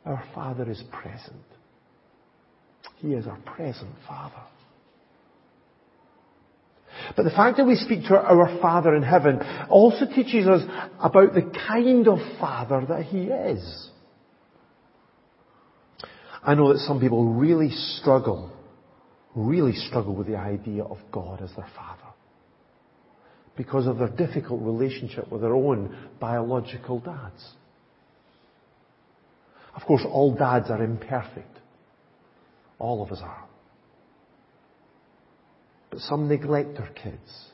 our 0.06 0.24
Father 0.36 0.70
is 0.70 0.84
present. 0.92 1.44
He 2.98 3.14
is 3.14 3.28
our 3.28 3.40
present 3.40 3.92
Father. 4.08 4.44
But 7.16 7.24
the 7.24 7.32
fact 7.32 7.58
that 7.58 7.66
we 7.66 7.76
speak 7.76 8.08
to 8.08 8.16
our 8.16 8.60
Father 8.62 8.96
in 8.96 9.04
heaven 9.04 9.40
also 9.70 10.06
teaches 10.06 10.48
us 10.48 10.62
about 11.00 11.34
the 11.34 11.52
kind 11.68 12.08
of 12.08 12.20
Father 12.40 12.86
that 12.88 13.04
He 13.04 13.24
is. 13.24 13.90
I 16.46 16.56
know 16.56 16.74
that 16.74 16.80
some 16.80 17.00
people 17.00 17.34
really 17.34 17.72
struggle, 17.72 18.52
really 19.36 19.74
struggle 19.74 20.16
with 20.16 20.28
the 20.28 20.36
idea 20.38 20.84
of 20.84 20.98
God 21.12 21.42
as 21.42 21.52
their 21.56 21.68
Father. 21.76 22.02
Because 23.56 23.88
of 23.88 23.98
their 23.98 24.10
difficult 24.10 24.62
relationship 24.62 25.32
with 25.32 25.42
their 25.42 25.54
own 25.54 25.96
biological 26.20 27.00
dads. 27.00 27.54
Of 29.76 29.84
course, 29.84 30.04
all 30.08 30.36
dads 30.36 30.70
are 30.70 30.84
imperfect. 30.84 31.60
All 32.80 33.04
of 33.04 33.12
us 33.12 33.20
are. 33.22 33.46
But 35.90 36.00
some 36.00 36.28
neglect 36.28 36.78
their 36.78 36.90
kids. 36.90 37.48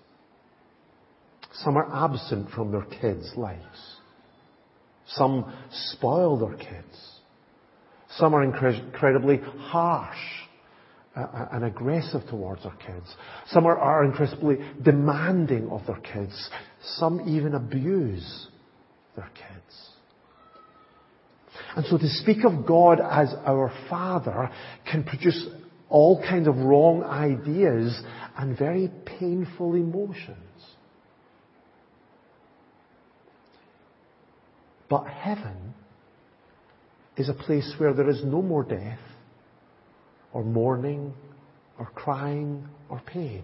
Some 1.54 1.78
are 1.78 2.06
absent 2.06 2.52
from 2.52 2.72
their 2.72 2.86
kids' 2.86 3.32
lives. 3.36 3.98
Some 5.08 5.54
spoil 5.72 6.38
their 6.38 6.56
kids. 6.56 7.20
Some 8.12 8.34
are 8.34 8.44
incredibly 8.44 9.38
harsh 9.38 10.39
and 11.52 11.66
aggressive 11.66 12.22
towards 12.30 12.64
their 12.64 12.76
kids. 12.86 13.14
Some 13.48 13.66
are, 13.66 13.78
are 13.78 14.06
incredibly 14.06 14.58
demanding 14.82 15.70
of 15.70 15.86
their 15.86 16.00
kids. 16.00 16.50
Some 16.98 17.28
even 17.28 17.56
abuse 17.56 18.48
their 19.16 19.30
kids. 19.36 19.90
And 21.76 21.86
so 21.86 21.98
to 21.98 22.08
speak 22.08 22.46
of 22.46 22.66
God 22.66 23.00
as 23.00 23.34
our 23.46 23.72
Father 23.90 24.50
can 24.90 25.04
produce 25.04 25.48
all 25.90 26.22
kinds 26.22 26.48
of 26.48 26.56
wrong 26.58 27.04
ideas 27.04 28.02
and 28.38 28.58
very 28.58 28.90
painful 29.20 29.76
emotions. 29.76 30.38
But 34.90 35.06
heaven 35.06 35.74
is 37.18 37.30
a 37.30 37.34
place 37.34 37.76
where 37.78 37.94
there 37.94 38.10
is 38.10 38.24
no 38.24 38.42
more 38.42 38.64
death, 38.64 39.00
or 40.34 40.44
mourning, 40.44 41.14
or 41.78 41.86
crying, 41.96 42.68
or 42.90 43.02
pain. 43.06 43.44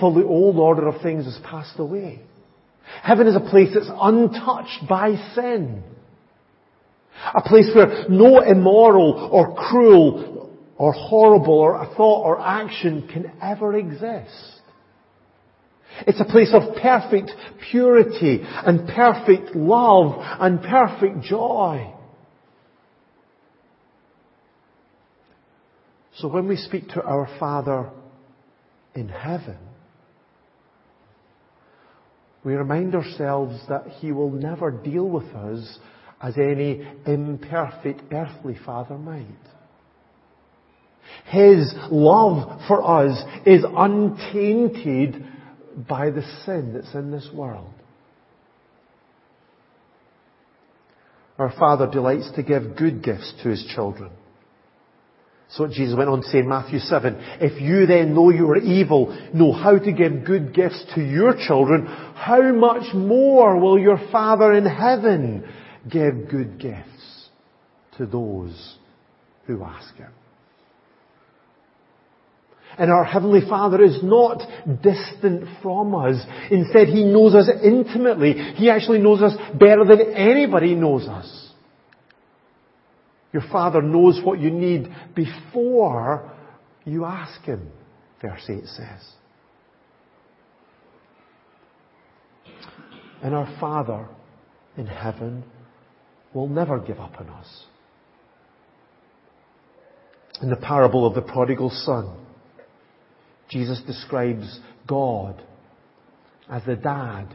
For 0.00 0.12
the 0.12 0.24
old 0.24 0.56
order 0.56 0.88
of 0.88 1.02
things 1.02 1.24
has 1.24 1.38
passed 1.44 1.78
away. 1.78 2.20
Heaven 3.02 3.26
is 3.26 3.36
a 3.36 3.40
place 3.40 3.70
that's 3.74 3.90
untouched 3.90 4.88
by 4.88 5.16
sin. 5.34 5.82
A 7.34 7.42
place 7.42 7.68
where 7.74 8.08
no 8.08 8.40
immoral 8.40 9.28
or 9.32 9.54
cruel 9.54 10.56
or 10.76 10.92
horrible 10.92 11.58
or 11.58 11.82
a 11.82 11.94
thought 11.94 12.24
or 12.24 12.40
action 12.40 13.08
can 13.12 13.32
ever 13.42 13.76
exist. 13.76 14.60
It's 16.06 16.20
a 16.20 16.24
place 16.24 16.52
of 16.52 16.76
perfect 16.80 17.32
purity 17.70 18.40
and 18.42 18.88
perfect 18.88 19.56
love 19.56 20.14
and 20.40 20.62
perfect 20.62 21.22
joy. 21.22 21.92
So 26.20 26.26
when 26.28 26.48
we 26.48 26.56
speak 26.56 26.88
to 26.90 27.02
our 27.02 27.28
Father 27.38 27.90
in 28.94 29.08
heaven, 29.08 29.58
we 32.44 32.54
remind 32.54 32.94
ourselves 32.94 33.60
that 33.68 33.86
He 34.00 34.10
will 34.10 34.30
never 34.30 34.70
deal 34.70 35.08
with 35.08 35.28
us 35.34 35.78
as 36.20 36.36
any 36.36 36.86
imperfect 37.06 38.02
earthly 38.12 38.56
father 38.64 38.98
might. 38.98 39.26
His 41.26 41.72
love 41.90 42.62
for 42.66 42.82
us 42.82 43.22
is 43.46 43.64
untainted 43.64 45.24
by 45.88 46.10
the 46.10 46.22
sin 46.44 46.72
that's 46.74 46.92
in 46.94 47.12
this 47.12 47.28
world. 47.32 47.72
Our 51.38 51.52
Father 51.56 51.88
delights 51.88 52.32
to 52.34 52.42
give 52.42 52.76
good 52.76 53.04
gifts 53.04 53.32
to 53.42 53.50
His 53.50 53.64
children. 53.74 54.10
So 55.50 55.66
Jesus 55.66 55.96
went 55.96 56.10
on 56.10 56.20
to 56.20 56.28
say 56.28 56.40
in 56.40 56.48
Matthew 56.48 56.78
7, 56.78 57.16
if 57.40 57.60
you 57.60 57.86
then 57.86 58.14
know 58.14 58.30
you 58.30 58.50
are 58.50 58.58
evil, 58.58 59.16
know 59.32 59.52
how 59.52 59.78
to 59.78 59.92
give 59.92 60.26
good 60.26 60.54
gifts 60.54 60.84
to 60.94 61.00
your 61.00 61.34
children, 61.46 61.86
how 61.86 62.52
much 62.52 62.94
more 62.94 63.58
will 63.58 63.78
your 63.78 63.98
Father 64.12 64.52
in 64.52 64.66
heaven 64.66 65.48
give 65.90 66.28
good 66.30 66.60
gifts 66.60 67.28
to 67.96 68.04
those 68.04 68.76
who 69.46 69.62
ask 69.64 69.94
Him? 69.96 70.12
And 72.76 72.90
our 72.92 73.04
Heavenly 73.04 73.40
Father 73.48 73.82
is 73.82 74.00
not 74.02 74.42
distant 74.82 75.48
from 75.62 75.94
us. 75.94 76.22
Instead, 76.50 76.88
He 76.88 77.04
knows 77.04 77.34
us 77.34 77.48
intimately. 77.64 78.34
He 78.34 78.68
actually 78.68 78.98
knows 78.98 79.22
us 79.22 79.32
better 79.58 79.84
than 79.84 80.12
anybody 80.12 80.74
knows 80.74 81.08
us. 81.08 81.47
Your 83.32 83.42
Father 83.52 83.82
knows 83.82 84.20
what 84.24 84.40
you 84.40 84.50
need 84.50 84.88
before 85.14 86.32
you 86.84 87.04
ask 87.04 87.40
Him, 87.42 87.70
verse 88.22 88.44
8 88.48 88.64
says. 88.64 89.12
And 93.22 93.34
our 93.34 93.54
Father 93.60 94.08
in 94.76 94.86
heaven 94.86 95.44
will 96.32 96.48
never 96.48 96.78
give 96.78 97.00
up 97.00 97.20
on 97.20 97.28
us. 97.28 97.64
In 100.40 100.50
the 100.50 100.56
parable 100.56 101.04
of 101.06 101.14
the 101.14 101.22
prodigal 101.22 101.70
son, 101.70 102.16
Jesus 103.50 103.82
describes 103.86 104.60
God 104.86 105.42
as 106.48 106.62
the 106.64 106.76
dad 106.76 107.34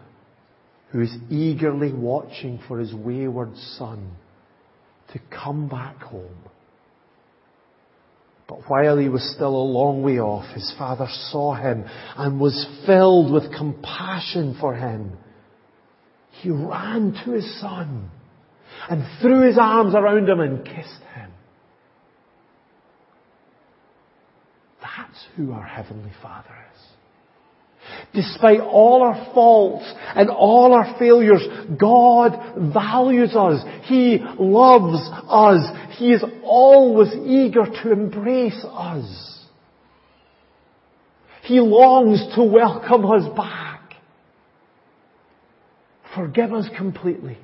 who 0.92 1.02
is 1.02 1.14
eagerly 1.30 1.92
watching 1.92 2.60
for 2.68 2.80
his 2.80 2.94
wayward 2.94 3.56
son 3.78 4.16
to 5.14 5.20
come 5.32 5.68
back 5.70 6.02
home. 6.02 6.38
But 8.48 8.70
while 8.70 8.98
he 8.98 9.10
was 9.10 9.34
still 9.36 9.56
a 9.56 9.72
long 9.72 10.04
way 10.04 10.20
off, 10.20 10.54
his 10.54 10.74
father 10.78 11.08
saw 11.32 11.56
him 11.56 11.86
and 12.18 12.40
was 12.40 12.68
filled 12.86 13.32
with 13.32 13.56
compassion 13.56 14.58
for 14.60 14.76
him. 14.76 15.18
He 16.42 16.50
ran 16.50 17.14
to 17.24 17.32
his 17.32 17.60
son 17.62 18.10
and 18.90 19.06
threw 19.22 19.48
his 19.48 19.58
arms 19.58 19.96
around 19.96 20.28
him 20.28 20.40
and 20.40 20.66
kissed 20.66 21.04
him. 21.16 21.32
That's 24.82 25.26
who 25.36 25.54
our 25.54 25.66
Heavenly 25.66 26.12
Father 26.22 26.54
is. 26.76 26.82
Despite 28.14 28.60
all 28.60 29.02
our 29.02 29.32
faults 29.34 29.92
and 30.16 30.30
all 30.30 30.74
our 30.74 30.96
failures, 31.00 31.42
God 31.80 32.72
values 32.74 33.36
us. 33.36 33.64
He 33.86 34.20
loves 34.40 35.10
us. 35.28 35.98
He 35.98 36.12
is 36.12 36.24
always 36.44 37.14
eager 37.26 37.66
to 37.66 37.92
embrace 37.92 38.64
us. 38.72 39.40
He 41.44 41.60
longs 41.60 42.36
to 42.36 42.44
welcome 42.44 43.06
us 43.06 43.28
back. 43.36 43.96
Forgive 46.16 46.54
us 46.54 46.68
completely. 46.78 47.38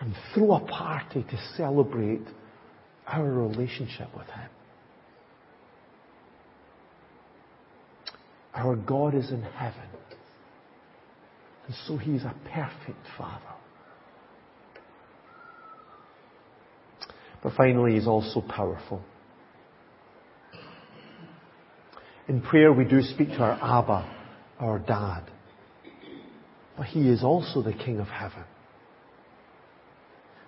And 0.00 0.14
throw 0.34 0.54
a 0.54 0.60
party 0.60 1.22
to 1.22 1.38
celebrate 1.56 2.26
our 3.06 3.24
relationship 3.24 4.08
with 4.16 4.26
Him. 4.26 4.50
Our 8.54 8.76
God 8.76 9.14
is 9.14 9.30
in 9.30 9.42
heaven. 9.42 9.88
And 11.66 11.74
so 11.86 11.96
He 11.96 12.12
is 12.12 12.22
a 12.22 12.34
perfect 12.44 13.06
Father. 13.18 13.42
But 17.42 17.52
finally, 17.56 17.94
He's 17.94 18.06
also 18.06 18.40
powerful. 18.40 19.02
In 22.28 22.40
prayer, 22.40 22.72
we 22.72 22.84
do 22.84 23.02
speak 23.02 23.28
to 23.30 23.38
our 23.38 23.58
Abba, 23.60 24.16
our 24.58 24.78
Dad. 24.78 25.24
But 26.76 26.86
He 26.86 27.08
is 27.08 27.22
also 27.22 27.62
the 27.62 27.72
King 27.72 27.98
of 27.98 28.06
heaven. 28.06 28.44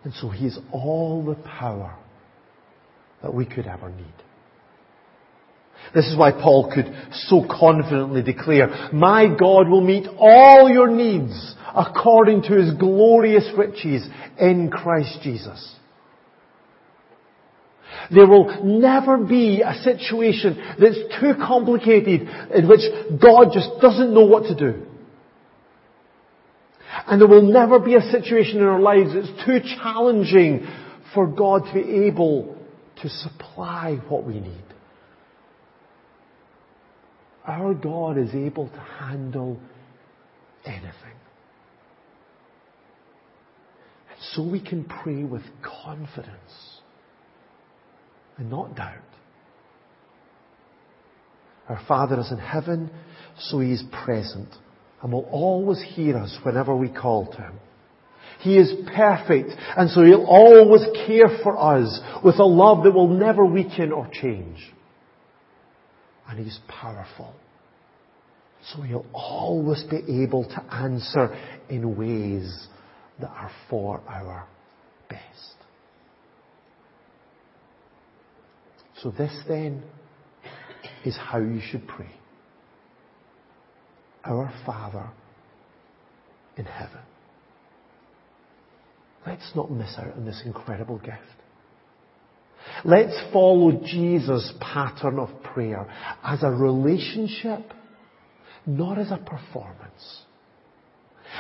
And 0.04 0.14
so 0.14 0.28
He 0.28 0.44
has 0.44 0.58
all 0.72 1.24
the 1.24 1.34
power 1.34 1.96
that 3.22 3.34
we 3.34 3.44
could 3.44 3.66
ever 3.66 3.90
need. 3.90 4.06
This 5.94 6.06
is 6.06 6.16
why 6.16 6.32
Paul 6.32 6.72
could 6.74 6.92
so 7.28 7.46
confidently 7.48 8.22
declare, 8.22 8.90
My 8.92 9.26
God 9.28 9.68
will 9.68 9.80
meet 9.80 10.06
all 10.18 10.68
your 10.68 10.90
needs 10.90 11.54
according 11.74 12.42
to 12.42 12.54
His 12.54 12.74
glorious 12.74 13.48
riches 13.56 14.06
in 14.38 14.70
Christ 14.70 15.18
Jesus. 15.22 15.74
There 18.10 18.26
will 18.26 18.64
never 18.64 19.16
be 19.16 19.62
a 19.62 19.74
situation 19.82 20.62
that's 20.78 20.98
too 21.20 21.34
complicated 21.34 22.28
in 22.54 22.68
which 22.68 22.82
God 23.20 23.48
just 23.52 23.70
doesn't 23.80 24.12
know 24.12 24.26
what 24.26 24.44
to 24.44 24.54
do. 24.54 24.86
And 27.06 27.20
there 27.20 27.28
will 27.28 27.42
never 27.42 27.78
be 27.78 27.94
a 27.94 28.00
situation 28.00 28.58
in 28.58 28.64
our 28.64 28.80
lives 28.80 29.10
that's 29.12 29.44
too 29.44 29.58
challenging 29.82 30.66
for 31.14 31.26
God 31.26 31.64
to 31.66 31.74
be 31.74 32.06
able 32.06 32.56
to 33.02 33.08
supply 33.08 33.98
what 34.08 34.24
we 34.24 34.40
need. 34.40 34.65
Our 37.46 37.74
God 37.74 38.18
is 38.18 38.34
able 38.34 38.68
to 38.68 38.80
handle 38.98 39.58
anything. 40.64 40.92
And 44.10 44.18
so 44.32 44.42
we 44.42 44.60
can 44.60 44.84
pray 44.84 45.22
with 45.22 45.42
confidence 45.62 46.80
and 48.36 48.50
not 48.50 48.74
doubt. 48.74 48.98
Our 51.68 51.80
Father 51.86 52.20
is 52.20 52.30
in 52.30 52.38
heaven, 52.38 52.90
so 53.38 53.60
He 53.60 53.72
is 53.72 53.82
present 54.04 54.48
and 55.02 55.12
will 55.12 55.28
always 55.30 55.80
hear 55.94 56.16
us 56.16 56.36
whenever 56.42 56.74
we 56.74 56.88
call 56.88 57.26
to 57.26 57.36
Him. 57.36 57.54
He 58.40 58.58
is 58.58 58.72
perfect, 58.94 59.50
and 59.76 59.90
so 59.90 60.02
He'll 60.02 60.26
always 60.26 60.84
care 61.06 61.38
for 61.42 61.56
us 61.56 62.00
with 62.24 62.36
a 62.38 62.44
love 62.44 62.84
that 62.84 62.92
will 62.92 63.08
never 63.08 63.44
weaken 63.44 63.92
or 63.92 64.08
change. 64.12 64.58
And 66.28 66.38
He's 66.38 66.58
powerful. 66.68 67.34
So 68.72 68.82
He'll 68.82 69.06
always 69.12 69.82
be 69.84 70.22
able 70.22 70.44
to 70.44 70.74
answer 70.74 71.36
in 71.68 71.96
ways 71.96 72.66
that 73.20 73.30
are 73.30 73.50
for 73.70 74.00
our 74.08 74.46
best. 75.08 75.22
So 79.02 79.10
this 79.10 79.32
then 79.46 79.82
is 81.04 81.16
how 81.16 81.38
you 81.38 81.60
should 81.60 81.86
pray. 81.86 82.10
Our 84.24 84.52
Father 84.64 85.08
in 86.56 86.64
heaven. 86.64 87.00
Let's 89.26 89.52
not 89.54 89.70
miss 89.70 89.94
out 89.98 90.14
on 90.16 90.24
this 90.24 90.42
incredible 90.44 90.98
gift. 90.98 91.20
Let's 92.84 93.18
follow 93.32 93.80
Jesus' 93.84 94.52
pattern 94.60 95.18
of 95.18 95.42
prayer 95.42 95.86
as 96.22 96.42
a 96.42 96.50
relationship, 96.50 97.72
not 98.66 98.98
as 98.98 99.10
a 99.10 99.16
performance. 99.16 100.22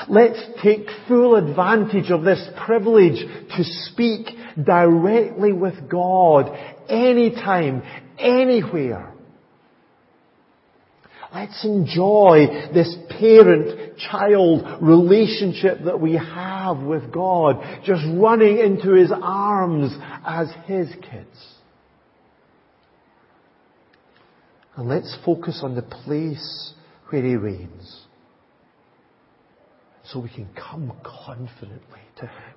Let's 0.08 0.38
take 0.62 0.88
full 1.08 1.36
advantage 1.36 2.10
of 2.10 2.22
this 2.22 2.44
privilege 2.66 3.20
to 3.56 3.64
speak 3.64 4.28
directly 4.62 5.52
with 5.52 5.88
God 5.88 6.50
anytime, 6.88 7.82
anywhere. 8.18 9.15
Let's 11.36 11.66
enjoy 11.66 12.70
this 12.72 12.96
parent-child 13.10 14.82
relationship 14.82 15.80
that 15.84 16.00
we 16.00 16.14
have 16.14 16.78
with 16.78 17.12
God, 17.12 17.56
just 17.84 18.00
running 18.14 18.56
into 18.56 18.94
His 18.94 19.12
arms 19.12 19.94
as 20.26 20.48
His 20.64 20.88
kids. 21.02 21.46
And 24.76 24.88
let's 24.88 25.14
focus 25.26 25.60
on 25.62 25.74
the 25.74 25.82
place 25.82 26.72
where 27.10 27.22
He 27.22 27.36
reigns 27.36 28.06
so 30.04 30.20
we 30.20 30.30
can 30.30 30.48
come 30.54 30.90
confidently 31.04 32.00
to 32.16 32.22
Him 32.22 32.54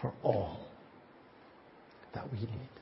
for 0.00 0.14
all 0.22 0.60
that 2.14 2.32
we 2.32 2.38
need. 2.38 2.79